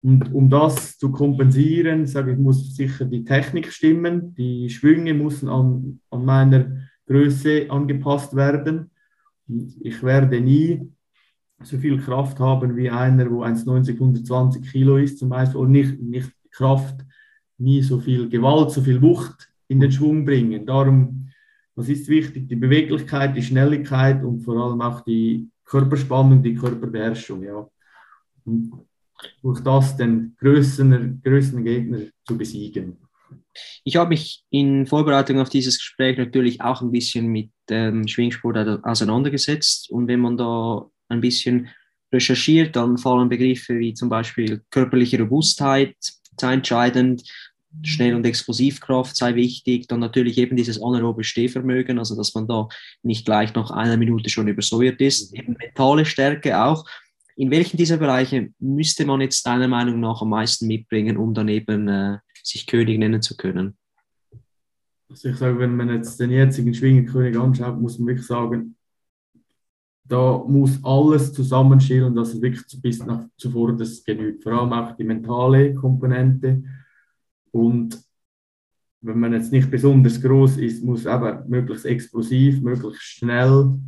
Und 0.02 0.32
um 0.32 0.48
das 0.48 0.96
zu 0.96 1.10
kompensieren, 1.10 2.06
sage 2.06 2.32
ich, 2.32 2.38
muss 2.38 2.76
sicher 2.76 3.04
die 3.04 3.24
Technik 3.24 3.72
stimmen, 3.72 4.34
die 4.34 4.70
Schwünge 4.70 5.12
müssen 5.12 5.48
an, 5.48 6.00
an 6.10 6.24
meiner 6.24 6.76
Größe 7.06 7.66
angepasst 7.68 8.36
werden. 8.36 8.90
Und 9.48 9.76
ich 9.80 10.02
werde 10.02 10.40
nie 10.40 10.88
so 11.62 11.78
viel 11.78 11.98
Kraft 11.98 12.38
haben 12.38 12.76
wie 12.76 12.90
einer, 12.90 13.28
wo 13.30 13.42
1,90, 13.42 13.94
120 13.94 14.70
Kilo 14.70 14.96
ist 14.98 15.18
zum 15.18 15.30
Beispiel, 15.30 15.60
und 15.60 15.72
nicht, 15.72 16.00
nicht 16.00 16.30
Kraft, 16.52 17.04
nie 17.58 17.82
so 17.82 17.98
viel 17.98 18.28
Gewalt, 18.28 18.70
so 18.70 18.80
viel 18.80 19.02
Wucht 19.02 19.50
in 19.66 19.80
den 19.80 19.90
Schwung 19.90 20.24
bringen. 20.24 20.64
Darum, 20.64 21.30
was 21.74 21.88
ist 21.88 22.08
wichtig? 22.08 22.48
Die 22.48 22.56
Beweglichkeit, 22.56 23.36
die 23.36 23.42
Schnelligkeit 23.42 24.22
und 24.22 24.40
vor 24.40 24.56
allem 24.56 24.80
auch 24.80 25.00
die 25.00 25.48
Körperspannung, 25.64 26.42
die 26.42 26.54
Körperbeherrschung. 26.54 27.42
Ja. 27.42 27.68
Und 28.44 28.72
durch 29.42 29.60
das 29.60 29.96
den 29.96 30.36
größeren, 30.38 31.20
größeren 31.24 31.64
Gegner 31.64 32.00
zu 32.26 32.36
besiegen. 32.36 32.98
Ich 33.84 33.96
habe 33.96 34.10
mich 34.10 34.44
in 34.50 34.86
Vorbereitung 34.86 35.40
auf 35.40 35.48
dieses 35.48 35.78
Gespräch 35.78 36.18
natürlich 36.18 36.60
auch 36.60 36.80
ein 36.82 36.92
bisschen 36.92 37.26
mit 37.26 37.50
ähm, 37.70 38.06
Schwingsport 38.06 38.84
auseinandergesetzt. 38.84 39.90
Und 39.90 40.06
wenn 40.08 40.20
man 40.20 40.36
da 40.36 40.86
ein 41.08 41.20
bisschen 41.20 41.68
recherchiert, 42.12 42.76
dann 42.76 42.98
fallen 42.98 43.28
Begriffe 43.28 43.78
wie 43.78 43.94
zum 43.94 44.08
Beispiel 44.08 44.62
körperliche 44.70 45.18
Robustheit 45.18 45.96
sei 46.40 46.54
entscheidend, 46.54 47.22
Schnell- 47.82 48.14
und 48.14 48.24
Explosivkraft 48.24 49.14
sei 49.14 49.34
wichtig, 49.34 49.88
dann 49.88 50.00
natürlich 50.00 50.38
eben 50.38 50.56
dieses 50.56 50.80
anaerobe 50.80 51.22
Stehvermögen, 51.22 51.98
also 51.98 52.16
dass 52.16 52.34
man 52.34 52.48
da 52.48 52.68
nicht 53.02 53.26
gleich 53.26 53.54
nach 53.54 53.70
einer 53.70 53.96
Minute 53.96 54.30
schon 54.30 54.48
übersäuert 54.48 55.00
ist, 55.00 55.34
eben 55.34 55.56
mentale 55.58 56.04
Stärke 56.04 56.62
auch. 56.62 56.84
In 57.38 57.52
welchen 57.52 57.76
dieser 57.76 57.98
Bereiche 57.98 58.52
müsste 58.58 59.06
man 59.06 59.20
jetzt 59.20 59.46
deiner 59.46 59.68
Meinung 59.68 60.00
nach 60.00 60.22
am 60.22 60.30
meisten 60.30 60.66
mitbringen, 60.66 61.16
um 61.16 61.32
daneben 61.34 61.86
äh, 61.86 62.18
sich 62.42 62.66
König 62.66 62.98
nennen 62.98 63.22
zu 63.22 63.36
können? 63.36 63.78
Also 65.08 65.28
ich 65.28 65.36
sage, 65.36 65.56
wenn 65.60 65.76
man 65.76 65.88
jetzt 65.88 66.18
den 66.18 66.32
jetzigen 66.32 66.74
Schwingerkönig 66.74 67.38
anschaut, 67.38 67.80
muss 67.80 67.96
man 67.96 68.08
wirklich 68.08 68.26
sagen, 68.26 68.74
da 70.04 70.42
muss 70.48 70.82
alles 70.82 71.32
zusammenstehen, 71.32 72.12
dass 72.12 72.34
es 72.34 72.42
wirklich 72.42 72.64
bis 72.82 73.06
nach 73.06 73.24
zuvor 73.36 73.76
das 73.76 74.02
genügt. 74.02 74.42
Vor 74.42 74.54
allem 74.54 74.72
auch 74.72 74.96
die 74.96 75.04
mentale 75.04 75.76
Komponente. 75.76 76.64
Und 77.52 78.02
wenn 79.00 79.20
man 79.20 79.32
jetzt 79.32 79.52
nicht 79.52 79.70
besonders 79.70 80.20
groß 80.20 80.56
ist, 80.56 80.82
muss 80.82 81.06
aber 81.06 81.44
möglichst 81.46 81.86
explosiv, 81.86 82.60
möglichst 82.62 83.02
schnell 83.02 83.78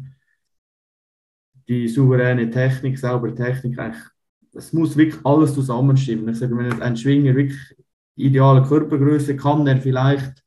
die 1.70 1.86
souveräne 1.86 2.50
Technik, 2.50 2.98
saubere 2.98 3.32
Technik, 3.32 3.78
eigentlich, 3.78 4.02
das 4.52 4.72
muss 4.72 4.96
wirklich 4.96 5.24
alles 5.24 5.54
zusammenstimmen. 5.54 6.28
Ich 6.30 6.40
sage, 6.40 6.58
wenn 6.58 6.82
ein 6.82 6.96
Schwinger 6.96 7.36
wirklich 7.36 7.60
die 8.16 8.24
ideale 8.24 8.64
Körpergröße 8.64 9.36
kann, 9.36 9.64
er 9.68 9.76
vielleicht 9.76 10.42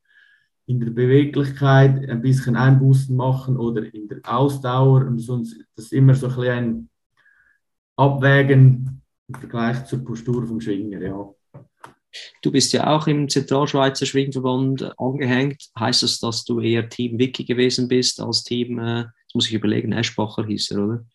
in 0.65 0.81
der 0.81 0.91
Beweglichkeit 0.91 2.09
ein 2.09 2.21
bisschen 2.21 2.57
Einbußen 2.57 3.15
machen 3.15 3.55
oder 3.55 3.85
in 3.93 4.09
der 4.09 4.19
Ausdauer 4.23 5.05
und 5.05 5.19
sonst 5.19 5.55
das 5.77 5.85
ist 5.85 5.93
immer 5.93 6.13
so 6.13 6.27
ein, 6.27 6.49
ein 6.49 6.89
Abwägen 7.95 9.01
im 9.29 9.35
Vergleich 9.35 9.85
zur 9.85 10.03
Postur 10.03 10.45
vom 10.45 10.59
Schwinger, 10.59 11.01
ja. 11.01 11.29
Du 12.41 12.51
bist 12.51 12.73
ja 12.73 12.93
auch 12.93 13.07
im 13.07 13.29
Zentralschweizer 13.29 14.05
Schwingverband 14.05 14.99
angehängt. 14.99 15.69
Heißt 15.79 16.03
das, 16.03 16.19
dass 16.19 16.43
du 16.43 16.59
eher 16.59 16.87
Team 16.87 17.17
Wiki 17.17 17.43
gewesen 17.43 17.87
bist 17.87 18.19
als 18.19 18.43
Team, 18.43 18.77
äh, 18.77 19.05
jetzt 19.33 19.35
muss 19.35 19.47
ich 19.47 19.55
überlegen, 19.55 19.91
Eschbacher 19.91 20.45
hieß 20.45 20.71
er, 20.71 20.83
oder? 20.83 21.05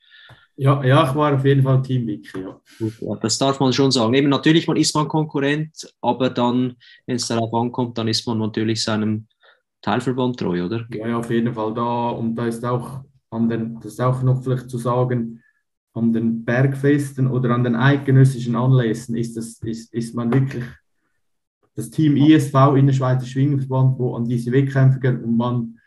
Ja, 0.57 0.83
ja, 0.85 1.09
ich 1.09 1.15
war 1.15 1.35
auf 1.35 1.45
jeden 1.45 1.63
Fall 1.63 1.81
Team 1.83 2.05
Wiki, 2.09 2.41
ja. 2.41 2.61
ja. 2.81 3.17
Das 3.21 3.39
darf 3.39 3.61
man 3.61 3.73
schon 3.73 3.93
sagen. 3.93 4.13
Eben 4.15 4.29
natürlich 4.29 4.67
man 4.67 4.77
ist 4.77 4.93
man 4.97 5.07
Konkurrent, 5.07 5.95
aber 6.01 6.31
dann, 6.31 6.75
wenn 7.07 7.15
es 7.15 7.29
darauf 7.29 7.55
ankommt, 7.55 7.97
dann 7.97 8.09
ist 8.09 8.27
man 8.27 8.39
natürlich 8.39 8.83
seinem 8.83 9.29
Teilverband 9.83 10.37
treu, 10.37 10.65
oder? 10.65 10.85
Ja, 10.93 11.07
ja, 11.07 11.17
auf 11.19 11.31
jeden 11.31 11.55
Fall 11.55 11.73
da. 11.75 12.09
Und 12.09 12.35
da 12.35 12.47
ist 12.47 12.65
auch 12.65 13.05
an 13.31 13.49
den, 13.49 13.77
das 13.77 13.93
ist 13.93 14.01
auch 14.01 14.21
noch 14.25 14.43
vielleicht 14.43 14.69
zu 14.69 14.79
sagen, 14.79 15.41
an 15.93 16.13
den 16.13 16.45
Bergfesten 16.45 17.29
oder 17.29 17.51
an 17.51 17.63
den 17.63 17.77
eidgenössischen 17.77 18.57
Anlässen 18.57 19.17
ist, 19.17 19.37
das, 19.37 19.61
ist, 19.63 19.95
ist 19.95 20.15
man 20.17 20.33
wirklich 20.33 20.65
das 21.77 21.91
Team 21.91 22.17
ISV 22.17 22.55
in 22.77 22.87
der 22.87 22.95
Schweizer 22.95 23.27
Schwingenverband, 23.27 23.97
wo 23.97 24.17
an 24.17 24.25
diese 24.25 24.51
Wettkämpfe 24.51 24.99
geht 24.99 25.23
und 25.23 25.37
man 25.37 25.78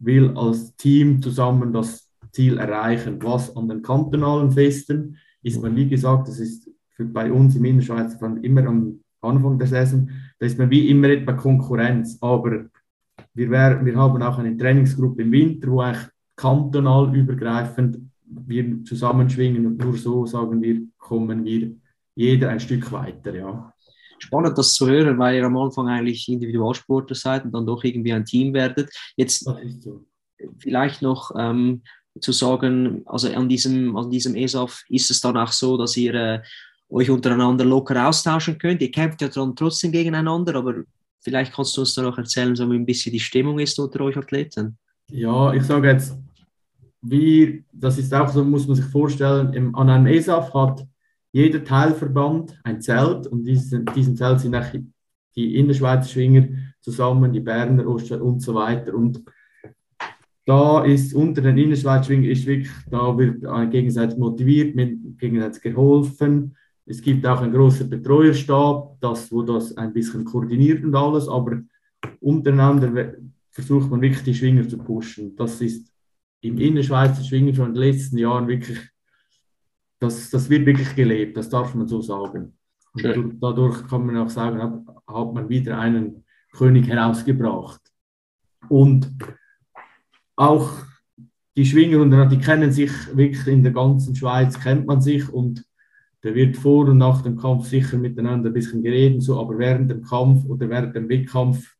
will 0.00 0.36
als 0.36 0.76
Team 0.76 1.22
zusammen 1.22 1.72
das 1.72 2.10
Ziel 2.32 2.58
erreichen. 2.58 3.22
Was 3.22 3.56
an 3.56 3.68
den 3.68 3.82
kantonalen 3.82 4.50
Festen 4.50 5.16
ist 5.42 5.62
man, 5.62 5.76
wie 5.76 5.88
gesagt, 5.88 6.28
das 6.28 6.38
ist 6.38 6.68
bei 6.98 7.30
uns 7.30 7.56
im 7.56 7.64
Innerschweizer 7.64 8.18
Verband 8.18 8.44
immer 8.44 8.66
am 8.66 9.00
Anfang 9.20 9.58
der 9.58 9.68
Saison, 9.68 10.08
da 10.38 10.46
ist 10.46 10.58
man 10.58 10.70
wie 10.70 10.88
immer 10.88 11.08
etwa 11.08 11.32
Konkurrenz, 11.32 12.18
aber 12.20 12.66
wir, 13.34 13.50
wär, 13.50 13.84
wir 13.84 13.96
haben 13.96 14.22
auch 14.22 14.38
eine 14.38 14.56
Trainingsgruppe 14.56 15.22
im 15.22 15.32
Winter, 15.32 15.68
wo 15.68 15.80
eigentlich 15.80 16.08
kantonal 16.36 17.14
übergreifend 17.14 17.98
wir 18.24 18.84
zusammenschwingen 18.84 19.66
und 19.66 19.78
nur 19.78 19.96
so, 19.96 20.26
sagen 20.26 20.60
wir, 20.60 20.82
kommen 20.98 21.44
wir 21.44 21.72
jeder 22.14 22.50
ein 22.50 22.60
Stück 22.60 22.90
weiter. 22.92 23.34
Ja. 23.34 23.72
Spannend, 24.18 24.56
das 24.58 24.74
zu 24.74 24.86
hören, 24.86 25.18
weil 25.18 25.36
ihr 25.36 25.44
am 25.44 25.56
Anfang 25.56 25.88
eigentlich 25.88 26.28
Individualsportler 26.28 27.16
seid 27.16 27.44
und 27.44 27.52
dann 27.52 27.66
doch 27.66 27.84
irgendwie 27.84 28.12
ein 28.12 28.24
Team 28.24 28.54
werdet. 28.54 28.90
Jetzt 29.16 29.44
so. 29.44 30.04
vielleicht 30.58 31.02
noch 31.02 31.32
ähm, 31.38 31.82
zu 32.20 32.32
sagen, 32.32 33.02
also 33.06 33.32
an 33.32 33.48
diesem, 33.48 33.96
an 33.96 34.10
diesem 34.10 34.34
ESAF 34.34 34.84
ist 34.88 35.10
es 35.10 35.20
dann 35.20 35.36
auch 35.36 35.52
so, 35.52 35.76
dass 35.76 35.96
ihr 35.96 36.14
äh, 36.14 36.42
euch 36.88 37.10
untereinander 37.10 37.64
locker 37.64 38.08
austauschen 38.08 38.58
könnt. 38.58 38.80
Ihr 38.82 38.90
kämpft 38.90 39.20
ja 39.22 39.28
dann 39.28 39.56
trotzdem 39.56 39.92
gegeneinander, 39.92 40.54
aber 40.54 40.74
vielleicht 41.20 41.52
kannst 41.52 41.76
du 41.76 41.80
uns 41.80 41.94
da 41.94 42.02
noch 42.02 42.18
erzählen, 42.18 42.54
so 42.54 42.70
wie 42.70 42.76
ein 42.76 42.86
bisschen 42.86 43.12
die 43.12 43.20
Stimmung 43.20 43.58
ist 43.58 43.78
unter 43.78 44.00
euch 44.02 44.16
Athleten. 44.16 44.78
Ja, 45.10 45.52
ich 45.52 45.62
sage 45.64 45.88
jetzt, 45.88 46.16
wie, 47.02 47.64
das 47.72 47.98
ist 47.98 48.12
auch 48.14 48.28
so, 48.28 48.44
muss 48.44 48.66
man 48.66 48.76
sich 48.76 48.86
vorstellen, 48.86 49.52
im, 49.52 49.74
an 49.74 49.90
einem 49.90 50.06
ESAF 50.06 50.52
hat 50.54 50.86
jeder 51.36 51.62
Teilverband 51.62 52.58
ein 52.64 52.80
Zelt 52.80 53.26
und 53.26 53.44
diesen, 53.44 53.84
diesen 53.94 54.16
Zelt 54.16 54.40
sind 54.40 54.56
auch 54.56 54.64
die 55.36 55.56
Innerschweizer 55.58 56.08
Schwinger 56.08 56.48
zusammen, 56.80 57.30
die 57.30 57.40
Berner 57.40 57.86
Oster 57.86 58.22
und 58.22 58.40
so 58.40 58.54
weiter. 58.54 58.94
Und 58.94 59.22
da 60.46 60.82
ist 60.82 61.12
unter 61.12 61.42
den 61.42 61.58
Innerschweizer 61.58 62.04
Schwingern 62.04 62.30
ist 62.30 62.46
wirklich, 62.46 62.72
da 62.90 63.18
wird 63.18 63.42
gegenseitig 63.70 64.16
motiviert, 64.16 64.74
gegenseitig 65.18 65.60
geholfen. 65.60 66.56
Es 66.86 67.02
gibt 67.02 67.26
auch 67.26 67.42
einen 67.42 67.52
großen 67.52 67.90
Betreuerstab, 67.90 68.98
das, 69.02 69.30
wo 69.30 69.42
das 69.42 69.76
ein 69.76 69.92
bisschen 69.92 70.24
koordiniert 70.24 70.82
und 70.84 70.94
alles, 70.94 71.28
aber 71.28 71.60
untereinander 72.20 73.12
versucht 73.50 73.90
man 73.90 74.00
wirklich 74.00 74.22
die 74.22 74.34
Schwinger 74.34 74.66
zu 74.66 74.78
pushen. 74.78 75.36
Das 75.36 75.60
ist 75.60 75.92
im 76.40 76.56
Innerschweizer 76.56 77.22
Schwingen 77.22 77.54
schon 77.54 77.68
in 77.68 77.74
den 77.74 77.82
letzten 77.82 78.16
Jahren 78.16 78.48
wirklich 78.48 78.78
das, 79.98 80.30
das 80.30 80.48
wird 80.50 80.66
wirklich 80.66 80.94
gelebt, 80.94 81.36
das 81.36 81.48
darf 81.48 81.74
man 81.74 81.88
so 81.88 82.00
sagen. 82.00 82.56
Und 82.92 83.38
dadurch 83.40 83.86
kann 83.88 84.06
man 84.06 84.16
auch 84.16 84.30
sagen, 84.30 84.62
hat, 84.62 84.82
hat 85.06 85.34
man 85.34 85.48
wieder 85.48 85.78
einen 85.78 86.24
König 86.52 86.88
herausgebracht. 86.88 87.80
Und 88.68 89.12
auch 90.36 90.70
die 91.56 91.66
Schwinger 91.66 92.00
und 92.00 92.30
die 92.30 92.38
kennen 92.38 92.72
sich 92.72 92.90
wirklich 93.16 93.46
in 93.46 93.62
der 93.62 93.72
ganzen 93.72 94.14
Schweiz, 94.14 94.58
kennt 94.60 94.86
man 94.86 95.00
sich 95.00 95.28
und 95.28 95.64
da 96.22 96.34
wird 96.34 96.56
vor 96.56 96.88
und 96.88 96.98
nach 96.98 97.22
dem 97.22 97.36
Kampf 97.36 97.66
sicher 97.68 97.96
miteinander 97.98 98.50
ein 98.50 98.54
bisschen 98.54 98.82
geredet, 98.82 99.22
so, 99.22 99.40
aber 99.40 99.58
während 99.58 99.90
dem 99.90 100.02
Kampf 100.02 100.44
oder 100.46 100.68
während 100.68 100.96
dem 100.96 101.08
Wettkampf 101.08 101.76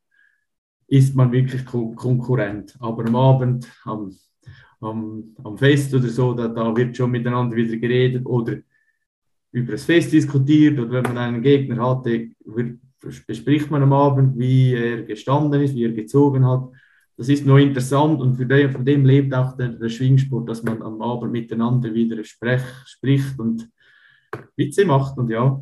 ist 0.87 1.15
man 1.15 1.31
wirklich 1.31 1.65
Konkurrent. 1.65 2.75
Aber 2.79 3.05
am 3.05 3.15
Abend, 3.15 3.67
am 3.83 4.15
am, 4.81 5.35
am 5.43 5.57
Fest 5.57 5.93
oder 5.93 6.07
so, 6.07 6.33
da, 6.33 6.47
da 6.47 6.75
wird 6.75 6.95
schon 6.95 7.11
miteinander 7.11 7.55
wieder 7.55 7.77
geredet 7.77 8.25
oder 8.25 8.57
über 9.51 9.71
das 9.73 9.85
Fest 9.85 10.11
diskutiert 10.11 10.79
oder 10.79 10.91
wenn 10.91 11.03
man 11.03 11.17
einen 11.17 11.41
Gegner 11.41 12.03
wird, 12.03 12.79
bespricht 13.25 13.71
man 13.71 13.83
am 13.83 13.93
Abend, 13.93 14.37
wie 14.37 14.73
er 14.73 15.03
gestanden 15.03 15.61
ist, 15.61 15.75
wie 15.75 15.85
er 15.85 15.93
gezogen 15.93 16.45
hat. 16.45 16.69
Das 17.15 17.29
ist 17.29 17.45
nur 17.45 17.59
interessant 17.59 18.21
und 18.21 18.35
für 18.35 18.45
den, 18.45 18.71
von 18.71 18.85
dem 18.85 19.03
lebt 19.05 19.33
auch 19.33 19.57
der, 19.57 19.69
der 19.69 19.89
Schwingsport, 19.89 20.47
dass 20.49 20.61
man 20.61 20.81
am 20.83 21.01
Abend 21.01 21.31
miteinander 21.31 21.93
wieder 21.93 22.23
sprech, 22.23 22.61
spricht 22.85 23.39
und 23.39 23.67
Witze 24.55 24.85
macht 24.85 25.17
und 25.17 25.29
ja. 25.29 25.59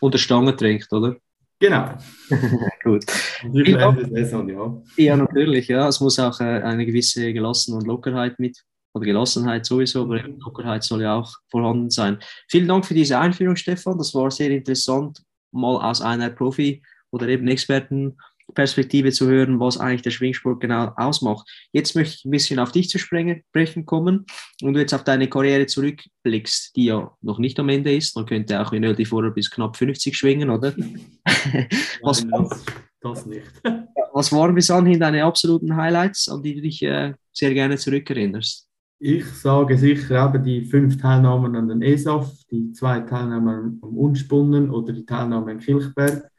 Und 0.00 0.14
der 0.14 0.18
Stange 0.18 0.56
trinkt, 0.56 0.92
oder? 0.92 1.16
Genau. 1.58 1.94
Gut. 2.84 3.04
Saison, 3.52 4.48
ja. 4.48 4.82
ja, 4.96 5.16
natürlich. 5.16 5.68
Ja. 5.68 5.88
Es 5.88 6.00
muss 6.00 6.18
auch 6.18 6.38
äh, 6.40 6.44
eine 6.44 6.84
gewisse 6.84 7.32
Gelassenheit 7.32 7.82
und 7.82 7.86
Lockerheit 7.86 8.38
mit, 8.38 8.62
oder 8.94 9.06
Gelassenheit 9.06 9.64
sowieso, 9.64 10.02
aber 10.02 10.22
Lockerheit 10.22 10.84
soll 10.84 11.02
ja 11.02 11.16
auch 11.16 11.32
vorhanden 11.50 11.90
sein. 11.90 12.18
Vielen 12.48 12.68
Dank 12.68 12.84
für 12.84 12.94
diese 12.94 13.18
Einführung, 13.18 13.56
Stefan. 13.56 13.98
Das 13.98 14.14
war 14.14 14.30
sehr 14.30 14.50
interessant, 14.50 15.22
mal 15.50 15.76
aus 15.76 16.02
einer 16.02 16.28
Profi- 16.28 16.82
oder 17.10 17.28
eben 17.28 17.48
Experten- 17.48 18.16
Perspektive 18.54 19.12
zu 19.12 19.26
hören, 19.26 19.60
was 19.60 19.78
eigentlich 19.78 20.02
der 20.02 20.10
Schwingsport 20.10 20.60
genau 20.60 20.92
ausmacht. 20.96 21.48
Jetzt 21.72 21.94
möchte 21.94 22.16
ich 22.16 22.24
ein 22.24 22.30
bisschen 22.30 22.58
auf 22.58 22.72
dich 22.72 22.88
zu 22.88 22.98
sprechen 22.98 23.86
kommen 23.86 24.26
und 24.62 24.74
du 24.74 24.80
jetzt 24.80 24.94
auf 24.94 25.04
deine 25.04 25.28
Karriere 25.28 25.66
zurückblickst, 25.66 26.76
die 26.76 26.86
ja 26.86 27.12
noch 27.22 27.38
nicht 27.38 27.58
am 27.58 27.68
Ende 27.68 27.94
ist. 27.94 28.16
Man 28.16 28.26
könnte 28.26 28.60
auch 28.60 28.72
in 28.72 28.94
die 28.94 29.04
vorher 29.04 29.30
bis 29.30 29.50
knapp 29.50 29.76
50 29.76 30.16
schwingen, 30.16 30.50
oder? 30.50 30.74
was, 32.02 32.24
Nein, 32.24 32.48
das, 32.48 32.64
das, 33.00 33.26
nicht. 33.26 33.46
was 34.12 34.32
waren 34.32 34.54
bis 34.54 34.70
anhin 34.70 35.00
deine 35.00 35.24
absoluten 35.24 35.76
Highlights, 35.76 36.28
an 36.28 36.42
die 36.42 36.54
du 36.54 36.62
dich 36.62 36.82
äh, 36.82 37.14
sehr 37.32 37.52
gerne 37.52 37.76
zurückerinnerst? 37.76 38.66
Ich 38.98 39.26
sage 39.26 39.76
sicher 39.76 40.24
eben 40.24 40.42
die 40.42 40.64
fünf 40.64 40.96
Teilnahmen 40.96 41.54
an 41.54 41.68
den 41.68 41.82
ESAF, 41.82 42.32
die 42.50 42.72
zwei 42.72 43.00
Teilnahmen 43.00 43.78
am 43.82 43.96
Unspunnen 43.98 44.70
oder 44.70 44.94
die 44.94 45.04
Teilnahme 45.04 45.52
in 45.52 45.58
Kilchberg. 45.58 46.30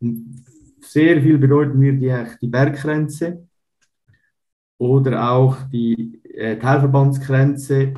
Und 0.00 0.44
sehr 0.84 1.20
viel 1.22 1.38
bedeuten 1.38 1.78
mir 1.78 1.92
die, 1.92 2.14
die 2.40 2.48
Berggrenze 2.48 3.46
oder 4.78 5.30
auch 5.30 5.56
die 5.70 6.20
äh, 6.24 6.58
Teilverbandsgrenze 6.58 7.94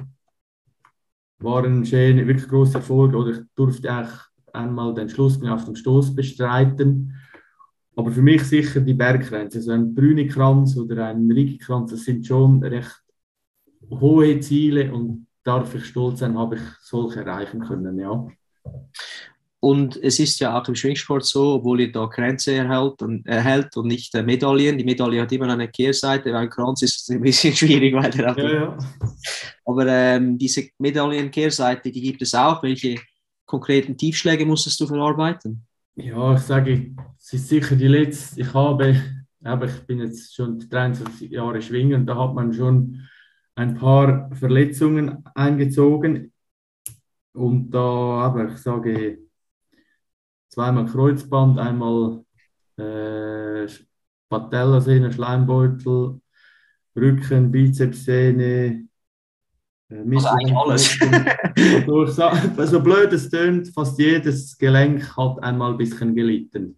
waren 1.39 1.85
schön, 1.85 2.27
wirklich 2.27 2.49
große 2.49 2.79
Erfolge 2.79 3.17
oder 3.17 3.31
ich 3.31 3.45
durfte 3.55 3.93
auch 3.93 4.11
einmal 4.53 4.95
den 4.95 5.09
Schluss 5.09 5.43
auf 5.43 5.65
dem 5.65 5.77
Stoß 5.77 6.15
bestreiten 6.15 7.15
Aber 7.97 8.13
für 8.13 8.23
mich 8.23 8.43
sicher 8.45 8.81
die 8.81 8.95
Bergkränze. 8.95 9.59
Also 9.59 9.73
ein 9.73 9.95
Brünikranz 9.95 10.77
oder 10.77 11.07
ein 11.07 11.31
Rigikranz, 11.31 11.93
das 11.93 12.05
sind 12.05 12.27
schon 12.27 12.63
recht 12.63 13.03
hohe 13.91 14.39
Ziele 14.41 14.93
und 14.93 15.27
darf 15.43 15.75
ich 15.75 15.87
stolz 15.87 16.19
sein, 16.19 16.37
habe 16.39 16.57
ich 16.57 16.63
solche 16.83 17.21
erreichen 17.21 17.61
können, 17.61 17.99
ja. 17.99 18.27
Und 19.67 19.97
es 19.97 20.21
ist 20.21 20.39
ja 20.39 20.57
auch 20.57 20.69
im 20.69 20.77
Schwingsport 20.77 21.25
so, 21.25 21.55
obwohl 21.55 21.81
ihr 21.81 21.91
da 21.91 22.07
Kränze 22.07 22.55
erhält 22.55 23.03
und, 23.03 23.27
erhält 23.27 23.77
und 23.77 23.89
nicht 23.89 24.15
äh, 24.15 24.23
Medaillen. 24.23 24.79
Die 24.79 24.85
Medaille 24.85 25.21
hat 25.21 25.33
immer 25.33 25.49
eine 25.53 25.67
Kehrseite, 25.67 26.33
weil 26.33 26.43
ein 26.43 26.51
Kranz 26.51 26.83
ist 26.83 27.01
es 27.01 27.09
ein 27.09 27.21
bisschen 27.21 27.53
schwierig, 27.61 27.93
weil 27.93 28.11
der 28.13 28.39
ja, 28.39 28.53
ja. 28.53 28.79
Aber 29.65 29.85
ähm, 29.89 30.39
diese 30.39 30.69
Medaillenkehrseite, 30.79 31.91
die 31.91 32.01
gibt 32.01 32.23
es 32.23 32.33
auch. 32.33 32.63
Welche 32.63 33.01
konkreten 33.45 33.97
Tiefschläge 33.97 34.47
musstest 34.47 34.79
du 34.79 34.87
verarbeiten? 34.87 35.67
Ja, 35.97 36.37
ich 36.37 36.43
sage, 36.43 36.95
es 37.19 37.33
ist 37.33 37.49
sicher 37.49 37.75
die 37.75 37.89
letzte. 37.89 38.43
Ich 38.43 38.55
habe, 38.55 39.03
aber 39.43 39.67
ich 39.67 39.81
bin 39.85 39.99
jetzt 39.99 40.33
schon 40.33 40.61
23 40.61 41.29
Jahre 41.29 41.61
schwingen, 41.61 42.07
da 42.07 42.17
hat 42.17 42.35
man 42.35 42.53
schon 42.53 43.01
ein 43.57 43.75
paar 43.75 44.31
Verletzungen 44.33 45.25
eingezogen. 45.35 46.33
Und 47.33 47.71
da, 47.73 47.81
aber 47.81 48.53
ich 48.53 48.59
sage, 48.59 49.26
zweimal 50.49 50.87
Kreuzband, 50.87 51.59
einmal 51.59 52.25
äh, 52.77 53.67
Patellasehne, 54.29 55.13
Schleimbeutel, 55.13 56.21
Rücken, 56.97 57.51
Bizepssehne. 57.51 58.87
Äh, 59.89 60.15
also 60.15 60.29
eigentlich 60.29 60.57
alles. 60.57 60.99
durch, 61.87 62.11
so 62.13 62.81
blöd 62.81 63.13
es 63.13 63.29
tönt, 63.31 63.69
fast 63.69 63.99
jedes 63.99 64.57
Gelenk 64.57 65.17
hat 65.17 65.43
einmal 65.43 65.73
ein 65.73 65.79
bisschen 65.79 66.15
gelitten. 66.15 66.77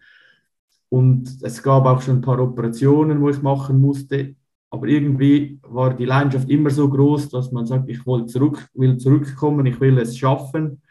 Und 0.91 1.43
es 1.43 1.63
gab 1.63 1.85
auch 1.87 2.01
schon 2.01 2.17
ein 2.17 2.23
paar 2.23 2.41
Operationen, 2.41 3.21
wo 3.21 3.29
ich 3.29 3.43
machen 3.43 3.81
musste. 3.81 4.35
Aber 4.71 4.87
irgendwie 4.87 5.59
war 5.63 5.95
die 5.95 6.05
Leidenschaft 6.05 6.49
immer 6.51 6.71
so 6.71 6.89
groß, 6.89 7.31
dass 7.31 7.53
man 7.53 7.67
sagt, 7.67 7.89
ich 7.89 8.07
will, 8.07 8.27
zurück, 8.27 8.69
will 8.75 8.99
zurückkommen, 8.99 9.67
ich 9.67 9.81
will 9.81 9.99
es 9.99 10.17
schaffen. 10.17 10.83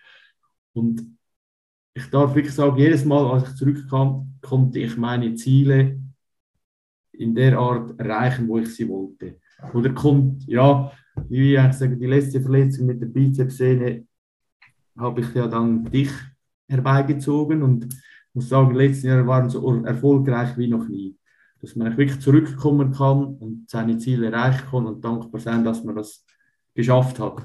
Und 0.73 1.16
ich 1.97 2.09
darf 2.11 2.35
wirklich 2.35 2.53
sagen, 2.53 2.77
jedes 2.77 3.05
Mal, 3.05 3.25
als 3.25 3.49
ich 3.49 3.55
zurückkam, 3.55 4.35
konnte 4.41 4.79
ich 4.79 4.95
meine 4.97 5.33
Ziele 5.33 5.99
in 7.11 7.33
der 7.33 7.57
Art 7.57 7.99
erreichen, 7.99 8.47
wo 8.47 8.59
ich 8.59 8.75
sie 8.75 8.87
wollte. 8.87 9.39
Oder 9.73 9.89
kommt, 9.93 10.47
ja, 10.47 10.91
wie 11.27 11.55
ich 11.55 11.73
sage, 11.73 11.97
die 11.97 12.05
letzte 12.05 12.39
Verletzung 12.39 12.85
mit 12.85 13.01
der 13.01 13.07
Bizepssehne 13.07 14.05
habe 14.95 15.21
ich 15.21 15.33
ja 15.33 15.47
dann 15.47 15.85
dich 15.85 16.11
herbeigezogen 16.67 17.63
und 17.63 17.87
muss 18.33 18.49
sagen, 18.49 18.75
letzten 18.75 19.07
Jahre 19.07 19.25
waren 19.25 19.49
so 19.49 19.83
erfolgreich 19.83 20.55
wie 20.55 20.67
noch 20.67 20.87
nie. 20.87 21.17
Dass 21.59 21.75
man 21.75 21.97
wirklich 21.97 22.19
zurückkommen 22.19 22.91
kann 22.91 23.37
und 23.37 23.67
seine 23.67 23.97
Ziele 23.97 24.27
erreichen 24.27 24.67
kann 24.69 24.85
und 24.85 25.03
dankbar 25.03 25.41
sein, 25.41 25.63
dass 25.63 25.83
man 25.83 25.95
das 25.95 26.23
geschafft 26.75 27.19
hat. 27.19 27.43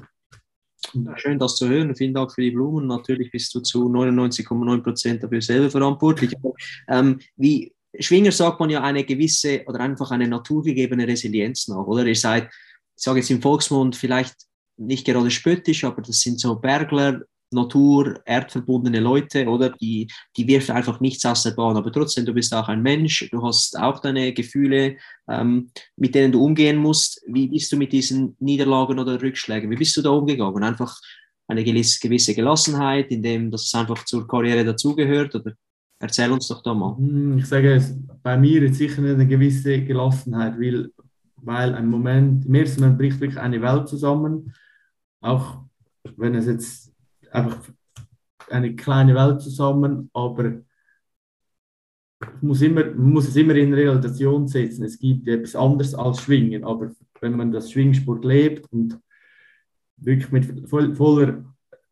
Schön, 1.15 1.39
das 1.39 1.55
zu 1.55 1.67
hören. 1.67 1.95
Vielen 1.95 2.13
Dank 2.13 2.31
für 2.31 2.41
die 2.41 2.51
Blumen. 2.51 2.87
Natürlich 2.87 3.31
bist 3.31 3.53
du 3.55 3.59
zu 3.61 3.89
99,9 3.89 4.83
Prozent 4.83 5.23
dafür 5.23 5.41
selber 5.41 5.69
verantwortlich. 5.69 6.33
Ähm, 6.87 7.19
wie 7.35 7.73
Schwinger 7.99 8.31
sagt 8.31 8.59
man 8.59 8.69
ja 8.69 8.81
eine 8.81 9.03
gewisse 9.03 9.63
oder 9.65 9.79
einfach 9.79 10.11
eine 10.11 10.27
naturgegebene 10.27 11.07
Resilienz 11.07 11.67
nach, 11.67 11.85
oder? 11.85 12.05
Ihr 12.05 12.15
seid, 12.15 12.45
ich 12.45 13.03
sage 13.03 13.19
jetzt 13.19 13.29
im 13.29 13.41
Volksmund, 13.41 13.95
vielleicht 13.95 14.35
nicht 14.77 15.05
gerade 15.05 15.29
spöttisch, 15.29 15.83
aber 15.83 16.01
das 16.01 16.19
sind 16.21 16.39
so 16.39 16.55
Bergler, 16.55 17.21
Natur, 17.53 18.19
erdverbundene 18.25 18.99
Leute, 18.99 19.47
oder? 19.47 19.69
Die, 19.69 20.07
die 20.35 20.47
wirft 20.47 20.69
einfach 20.69 20.99
nichts 20.99 21.25
aus 21.25 21.43
der 21.43 21.51
Bahn. 21.51 21.77
Aber 21.77 21.91
trotzdem, 21.91 22.25
du 22.25 22.33
bist 22.33 22.53
auch 22.53 22.67
ein 22.67 22.81
Mensch, 22.81 23.27
du 23.31 23.41
hast 23.41 23.77
auch 23.79 23.99
deine 23.99 24.33
Gefühle, 24.33 24.97
ähm, 25.29 25.69
mit 25.95 26.15
denen 26.15 26.31
du 26.31 26.43
umgehen 26.43 26.77
musst. 26.77 27.21
Wie 27.27 27.47
bist 27.47 27.71
du 27.71 27.77
mit 27.77 27.91
diesen 27.91 28.35
Niederlagen 28.39 28.99
oder 28.99 29.21
Rückschlägen? 29.21 29.69
Wie 29.69 29.77
bist 29.77 29.95
du 29.97 30.01
da 30.01 30.09
umgegangen? 30.09 30.63
Einfach 30.63 30.99
eine 31.47 31.63
gewisse 31.63 32.33
Gelassenheit, 32.33 33.11
indem 33.11 33.51
das 33.51 33.73
einfach 33.73 34.05
zur 34.05 34.27
Karriere 34.27 34.63
dazugehört? 34.63 35.35
Oder 35.35 35.53
erzähl 35.99 36.31
uns 36.31 36.47
doch 36.47 36.61
da 36.61 36.73
mal. 36.73 36.97
Hm, 36.97 37.37
ich 37.37 37.45
sage 37.45 37.73
es, 37.73 37.95
bei 38.21 38.37
mir 38.37 38.63
ist 38.63 38.75
sicher 38.75 39.01
eine 39.01 39.27
gewisse 39.27 39.81
Gelassenheit, 39.83 40.59
weil, 40.59 40.89
weil 41.37 41.73
ein 41.73 41.87
Moment, 41.87 42.45
im 42.45 42.55
ersten 42.55 42.81
Moment 42.81 42.99
bricht 42.99 43.19
wirklich 43.19 43.39
eine 43.39 43.61
Welt 43.61 43.87
zusammen. 43.87 44.53
Auch 45.21 45.63
wenn 46.17 46.35
es 46.35 46.47
jetzt 46.47 46.92
einfach 47.33 47.59
eine 48.49 48.75
kleine 48.75 49.15
Welt 49.15 49.41
zusammen, 49.41 50.09
aber 50.13 50.61
muss, 52.41 52.61
immer, 52.61 52.85
man 52.85 53.11
muss 53.11 53.27
es 53.27 53.35
immer 53.35 53.55
in 53.55 53.73
Relation 53.73 54.47
setzen. 54.47 54.85
Es 54.85 54.99
gibt 54.99 55.27
etwas 55.27 55.55
anderes 55.55 55.93
als 55.95 56.21
Schwingen, 56.21 56.63
aber 56.63 56.91
wenn 57.19 57.35
man 57.35 57.51
das 57.51 57.71
Schwingsport 57.71 58.23
lebt 58.23 58.71
und 58.71 58.99
wirklich 59.97 60.31
mit 60.31 60.69
voller 60.69 61.43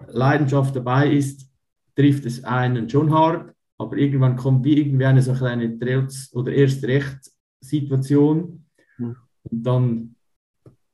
Leidenschaft 0.08 0.76
dabei 0.76 1.12
ist, 1.12 1.50
trifft 1.96 2.26
es 2.26 2.44
einen 2.44 2.90
schon 2.90 3.12
hart, 3.12 3.54
aber 3.78 3.98
irgendwann 3.98 4.36
kommt 4.36 4.64
wie 4.66 4.78
irgendwie 4.80 5.06
eine 5.06 5.22
so 5.22 5.34
kleine 5.34 5.78
Trails- 5.78 6.34
oder 6.34 6.52
erst 6.52 6.84
Recht-Situation 6.84 8.66
mhm. 8.98 9.16
und 9.44 9.64
dann 9.64 10.16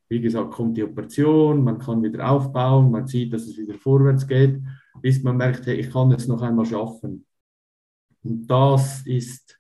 wie 0.10 0.22
gesagt, 0.22 0.52
kommt 0.52 0.78
die 0.78 0.84
Operation, 0.84 1.64
man 1.64 1.80
kann 1.80 2.04
wieder 2.04 2.30
aufbauen, 2.30 2.92
man 2.92 3.08
sieht, 3.08 3.34
dass 3.34 3.44
es 3.44 3.58
wieder 3.58 3.74
vorwärts 3.74 4.28
geht, 4.28 4.62
bis 5.02 5.24
man 5.24 5.38
merkt, 5.38 5.66
hey, 5.66 5.76
ich 5.76 5.92
kann 5.92 6.12
es 6.12 6.28
noch 6.28 6.42
einmal 6.42 6.66
schaffen. 6.66 7.26
Und 8.24 8.48
das 8.48 9.06
ist 9.06 9.60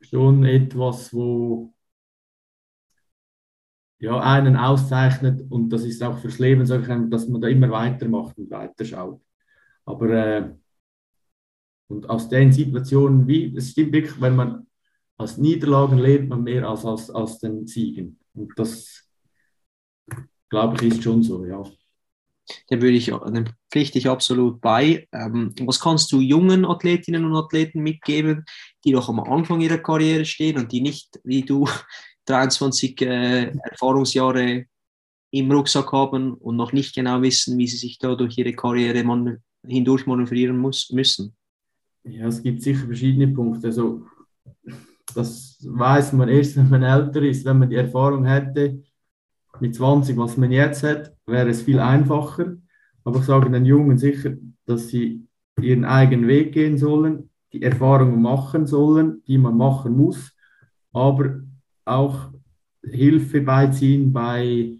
schon 0.00 0.44
etwas, 0.44 1.12
wo 1.12 1.74
ja, 3.98 4.20
einen 4.20 4.56
auszeichnet 4.56 5.50
und 5.50 5.70
das 5.70 5.84
ist 5.84 6.02
auch 6.02 6.18
fürs 6.18 6.38
Leben, 6.38 6.66
sage 6.66 6.82
ich, 6.82 7.10
dass 7.10 7.28
man 7.28 7.40
da 7.40 7.48
immer 7.48 7.70
weitermacht 7.70 8.36
und 8.38 8.50
weiterschaut. 8.50 9.20
Aber 9.84 10.10
äh, 10.10 10.54
und 11.88 12.08
aus 12.08 12.28
den 12.28 12.52
Situationen, 12.52 13.26
wie, 13.26 13.54
es 13.56 13.70
stimmt 13.70 13.92
wirklich, 13.92 14.20
wenn 14.20 14.36
man 14.36 14.66
aus 15.16 15.38
Niederlagen 15.38 15.98
lernt 15.98 16.28
man 16.28 16.42
mehr 16.42 16.68
als 16.68 16.84
aus 16.84 17.38
den 17.38 17.66
Siegen. 17.66 18.18
Und 18.34 18.52
das 18.56 19.03
glaube 20.54 20.76
ich, 20.76 20.92
ist 20.92 21.02
schon 21.02 21.22
so, 21.22 21.44
ja. 21.44 21.64
Dem 22.70 22.80
würde 22.80 22.96
ich, 22.96 23.06
dem 23.06 23.46
pflichte 23.72 23.98
ich 23.98 24.08
absolut 24.08 24.60
bei. 24.60 25.08
Ähm, 25.12 25.52
was 25.62 25.80
kannst 25.80 26.12
du 26.12 26.20
jungen 26.20 26.64
Athletinnen 26.64 27.24
und 27.24 27.34
Athleten 27.34 27.82
mitgeben, 27.82 28.44
die 28.84 28.92
noch 28.92 29.08
am 29.08 29.18
Anfang 29.18 29.60
ihrer 29.60 29.78
Karriere 29.78 30.24
stehen 30.24 30.58
und 30.58 30.70
die 30.70 30.80
nicht, 30.80 31.20
wie 31.24 31.42
du, 31.42 31.66
23 32.26 33.02
äh, 33.02 33.52
Erfahrungsjahre 33.70 34.66
im 35.32 35.50
Rucksack 35.50 35.90
haben 35.92 36.34
und 36.34 36.56
noch 36.56 36.72
nicht 36.72 36.94
genau 36.94 37.20
wissen, 37.20 37.58
wie 37.58 37.66
sie 37.66 37.76
sich 37.76 37.98
da 37.98 38.14
durch 38.14 38.38
ihre 38.38 38.52
Karriere 38.52 39.02
man 39.02 39.38
hindurch 39.66 40.06
manövrieren 40.06 40.56
muss, 40.56 40.90
müssen? 40.90 41.34
Ja, 42.04 42.28
es 42.28 42.42
gibt 42.42 42.62
sicher 42.62 42.86
verschiedene 42.86 43.28
Punkte. 43.28 43.66
Also, 43.66 44.06
das 45.14 45.58
weiß 45.60 46.12
man 46.12 46.28
erst, 46.28 46.56
wenn 46.56 46.70
man 46.70 46.82
älter 46.82 47.22
ist, 47.22 47.44
wenn 47.44 47.58
man 47.58 47.68
die 47.68 47.76
Erfahrung 47.76 48.24
hätte 48.24 48.82
mit 49.60 49.74
20, 49.74 50.16
was 50.16 50.36
man 50.36 50.50
jetzt 50.50 50.82
hat, 50.82 51.12
wäre 51.26 51.48
es 51.48 51.62
viel 51.62 51.78
einfacher. 51.78 52.56
Aber 53.04 53.18
ich 53.18 53.24
sage 53.24 53.50
den 53.50 53.64
Jungen 53.64 53.98
sicher, 53.98 54.32
dass 54.66 54.88
sie 54.88 55.26
ihren 55.60 55.84
eigenen 55.84 56.26
Weg 56.26 56.52
gehen 56.52 56.78
sollen, 56.78 57.30
die 57.52 57.62
Erfahrungen 57.62 58.20
machen 58.20 58.66
sollen, 58.66 59.22
die 59.26 59.38
man 59.38 59.56
machen 59.56 59.96
muss, 59.96 60.32
aber 60.92 61.40
auch 61.84 62.30
Hilfe 62.82 63.40
beiziehen 63.40 64.12
bei 64.12 64.78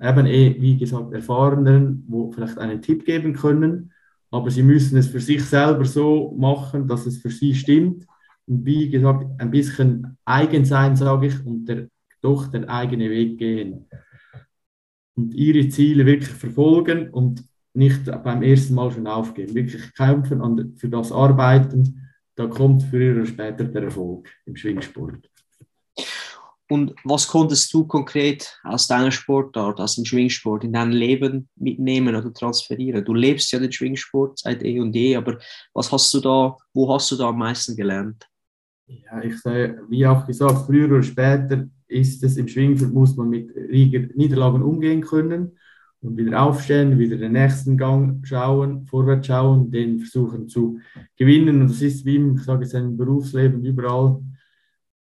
eben 0.00 0.26
eh, 0.26 0.56
wie 0.58 0.76
gesagt, 0.76 1.12
Erfahrenen, 1.12 2.04
wo 2.08 2.30
vielleicht 2.30 2.58
einen 2.58 2.82
Tipp 2.82 3.04
geben 3.04 3.32
können, 3.34 3.92
aber 4.30 4.50
sie 4.50 4.62
müssen 4.62 4.98
es 4.98 5.06
für 5.06 5.20
sich 5.20 5.44
selber 5.44 5.84
so 5.84 6.34
machen, 6.36 6.88
dass 6.88 7.06
es 7.06 7.18
für 7.18 7.30
sie 7.30 7.54
stimmt. 7.54 8.04
Und 8.46 8.66
wie 8.66 8.90
gesagt, 8.90 9.26
ein 9.38 9.50
bisschen 9.50 10.18
eigen 10.24 10.64
sein, 10.64 10.96
sage 10.96 11.28
ich, 11.28 11.46
und 11.46 11.66
der, 11.66 11.88
doch 12.20 12.48
den 12.48 12.66
eigenen 12.66 13.10
Weg 13.10 13.38
gehen 13.38 13.86
und 15.16 15.34
ihre 15.34 15.68
Ziele 15.68 16.06
wirklich 16.06 16.30
verfolgen 16.30 17.10
und 17.10 17.42
nicht 17.74 18.04
beim 18.04 18.42
ersten 18.42 18.74
Mal 18.74 18.90
schon 18.90 19.06
aufgeben. 19.06 19.54
Wirklich 19.54 19.94
kämpfen 19.94 20.40
und 20.40 20.78
für 20.78 20.88
das 20.88 21.12
arbeiten. 21.12 22.08
Da 22.34 22.46
kommt 22.46 22.82
früher 22.84 23.16
oder 23.16 23.26
später 23.26 23.64
der 23.64 23.84
Erfolg 23.84 24.30
im 24.44 24.56
Schwingsport. 24.56 25.28
Und 26.68 26.94
was 27.04 27.28
konntest 27.28 27.72
du 27.72 27.86
konkret 27.86 28.58
aus 28.64 28.88
deiner 28.88 29.12
Sportart, 29.12 29.78
aus 29.80 29.94
dem 29.94 30.04
Schwingsport 30.04 30.64
in 30.64 30.72
dein 30.72 30.90
Leben 30.90 31.48
mitnehmen 31.54 32.16
oder 32.16 32.32
transferieren? 32.32 33.04
Du 33.04 33.14
lebst 33.14 33.52
ja 33.52 33.60
den 33.60 33.70
Schwingsport 33.70 34.40
seit 34.40 34.64
eh 34.64 34.80
und 34.80 34.94
je, 34.94 35.14
aber 35.16 35.38
was 35.74 35.92
hast 35.92 36.12
du 36.12 36.20
da, 36.20 36.56
wo 36.74 36.92
hast 36.92 37.12
du 37.12 37.16
da 37.16 37.28
am 37.28 37.38
meisten 37.38 37.76
gelernt? 37.76 38.26
Ja, 38.86 39.20
ich 39.22 39.38
sage, 39.40 39.82
wie 39.88 40.06
auch 40.06 40.26
gesagt, 40.26 40.66
früher 40.66 40.86
oder 40.86 41.02
später 41.02 41.68
ist 41.88 42.22
es 42.22 42.36
im 42.36 42.46
Schwingfeld, 42.46 42.92
muss 42.92 43.16
man 43.16 43.28
mit 43.28 43.54
Niederlagen 43.70 44.62
umgehen 44.62 45.00
können. 45.00 45.58
und 46.02 46.16
wieder 46.16 46.42
aufstehen, 46.42 46.98
wieder 46.98 47.16
den 47.16 47.32
nächsten 47.32 47.76
Gang 47.76 48.24
schauen, 48.24 48.86
vorwärts 48.86 49.26
schauen, 49.26 49.70
den 49.70 49.98
versuchen 49.98 50.48
zu 50.48 50.78
gewinnen. 51.16 51.62
Und 51.62 51.70
das 51.70 51.82
ist 51.82 52.04
wie 52.04 52.16
im, 52.16 52.36
ich 52.36 52.42
sage 52.42 52.64
es, 52.64 52.72
Berufsleben 52.72 53.64
überall, 53.64 54.20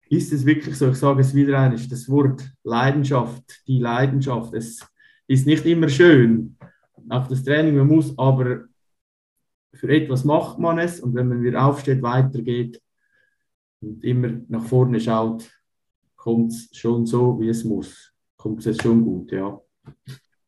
ist 0.08 0.32
es 0.32 0.44
wirklich 0.44 0.76
so, 0.76 0.88
ich 0.88 0.96
sage 0.96 1.20
es 1.20 1.34
wieder 1.34 1.60
einmal, 1.60 1.78
das 1.78 2.08
Wort 2.08 2.50
Leidenschaft, 2.64 3.44
die 3.68 3.78
Leidenschaft, 3.78 4.54
es 4.54 4.80
ist 5.28 5.46
nicht 5.46 5.66
immer 5.66 5.88
schön, 5.88 6.56
auch 7.10 7.28
das 7.28 7.44
Training, 7.44 7.76
man 7.76 7.86
muss 7.86 8.18
aber 8.18 8.64
für 9.74 9.88
etwas 9.90 10.24
macht 10.24 10.58
man 10.58 10.78
es 10.78 11.00
und 11.00 11.14
wenn 11.14 11.28
man 11.28 11.42
wieder 11.42 11.64
aufsteht, 11.64 12.02
weitergeht 12.02 12.80
und 13.80 14.04
immer 14.04 14.40
nach 14.48 14.64
vorne 14.64 15.00
schaut, 15.00 15.44
kommt 16.16 16.52
es 16.52 16.68
schon 16.72 17.06
so, 17.06 17.38
wie 17.40 17.48
es 17.48 17.64
muss. 17.64 18.12
Kommt 18.36 18.64
es 18.66 18.76
schon 18.80 19.04
gut, 19.04 19.32
ja. 19.32 19.60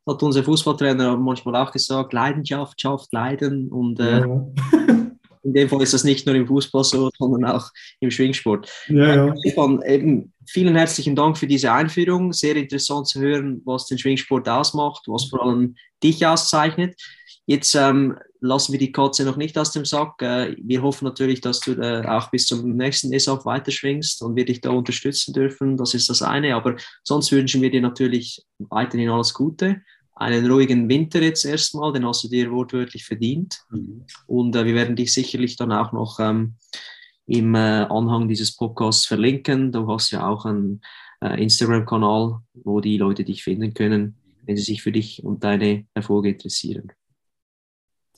Hat 0.07 0.23
unser 0.23 0.43
Fußballtrainer 0.43 1.17
manchmal 1.17 1.55
auch 1.55 1.71
gesagt, 1.71 2.13
Leidenschaft 2.13 2.79
schafft 2.79 3.11
Leiden 3.13 3.69
und 3.69 3.99
äh, 3.99 4.21
ja. 4.21 4.47
in 5.43 5.53
dem 5.53 5.69
Fall 5.69 5.81
ist 5.81 5.93
das 5.93 6.03
nicht 6.03 6.25
nur 6.25 6.35
im 6.35 6.47
Fußball 6.47 6.83
so, 6.83 7.09
sondern 7.17 7.45
auch 7.45 7.69
im 7.99 8.11
Schwingsport. 8.11 8.71
Ja, 8.87 9.27
ja. 9.27 9.35
Stefan, 9.39 9.81
eben, 9.87 10.33
vielen 10.45 10.75
herzlichen 10.75 11.15
Dank 11.15 11.37
für 11.37 11.47
diese 11.47 11.71
Einführung. 11.71 12.33
Sehr 12.33 12.55
interessant 12.55 13.07
zu 13.07 13.19
hören, 13.19 13.61
was 13.65 13.87
den 13.87 13.97
Schwingsport 13.97 14.47
ausmacht, 14.47 15.03
was 15.07 15.25
vor 15.25 15.43
allem 15.45 15.75
dich 16.03 16.25
auszeichnet. 16.25 16.95
Jetzt 17.51 17.75
ähm, 17.75 18.15
lassen 18.39 18.71
wir 18.71 18.79
die 18.79 18.93
Katze 18.93 19.25
noch 19.25 19.35
nicht 19.35 19.57
aus 19.57 19.73
dem 19.73 19.83
Sack. 19.83 20.21
Äh, 20.21 20.55
wir 20.57 20.81
hoffen 20.81 21.03
natürlich, 21.03 21.41
dass 21.41 21.59
du 21.59 21.73
äh, 21.73 22.07
auch 22.07 22.31
bis 22.31 22.45
zum 22.45 22.77
nächsten 22.77 23.11
ESAF 23.11 23.43
weiterschwingst 23.43 24.21
und 24.21 24.37
wir 24.37 24.45
dich 24.45 24.61
da 24.61 24.69
unterstützen 24.69 25.33
dürfen. 25.33 25.75
Das 25.75 25.93
ist 25.93 26.09
das 26.09 26.21
eine. 26.21 26.55
Aber 26.55 26.77
sonst 27.03 27.29
wünschen 27.33 27.61
wir 27.61 27.69
dir 27.69 27.81
natürlich 27.81 28.41
weiterhin 28.57 29.09
alles 29.09 29.33
Gute. 29.33 29.81
Einen 30.15 30.49
ruhigen 30.49 30.87
Winter 30.87 31.21
jetzt 31.21 31.43
erstmal, 31.43 31.91
den 31.91 32.05
hast 32.05 32.23
du 32.23 32.29
dir 32.29 32.49
wortwörtlich 32.51 33.03
verdient. 33.03 33.59
Mhm. 33.69 34.05
Und 34.27 34.55
äh, 34.55 34.63
wir 34.63 34.73
werden 34.73 34.95
dich 34.95 35.13
sicherlich 35.13 35.57
dann 35.57 35.73
auch 35.73 35.91
noch 35.91 36.21
ähm, 36.21 36.55
im 37.25 37.53
äh, 37.53 37.85
Anhang 37.89 38.29
dieses 38.29 38.55
Podcasts 38.55 39.05
verlinken. 39.05 39.73
Du 39.73 39.89
hast 39.89 40.11
ja 40.11 40.25
auch 40.25 40.45
einen 40.45 40.79
äh, 41.19 41.43
Instagram-Kanal, 41.43 42.39
wo 42.53 42.79
die 42.79 42.97
Leute 42.97 43.25
dich 43.25 43.43
finden 43.43 43.73
können, 43.73 44.15
wenn 44.45 44.55
sie 44.55 44.63
sich 44.63 44.81
für 44.81 44.93
dich 44.93 45.21
und 45.25 45.43
deine 45.43 45.85
Erfolge 45.93 46.29
interessieren. 46.29 46.93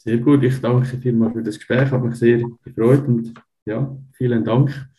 Sehr 0.04 0.18
gut, 0.18 0.44
ich 0.44 0.60
danke 0.60 0.98
vielmals 0.98 1.32
für 1.32 1.44
das 1.44 1.56
Gespräch, 1.56 1.89
hat 1.89 2.04
mich 2.04 2.16
sehr 2.16 2.42
gefreut 2.66 3.08
und 3.08 3.34
ja, 3.63 3.98
vielen 4.12 4.44
Dank. 4.44 4.89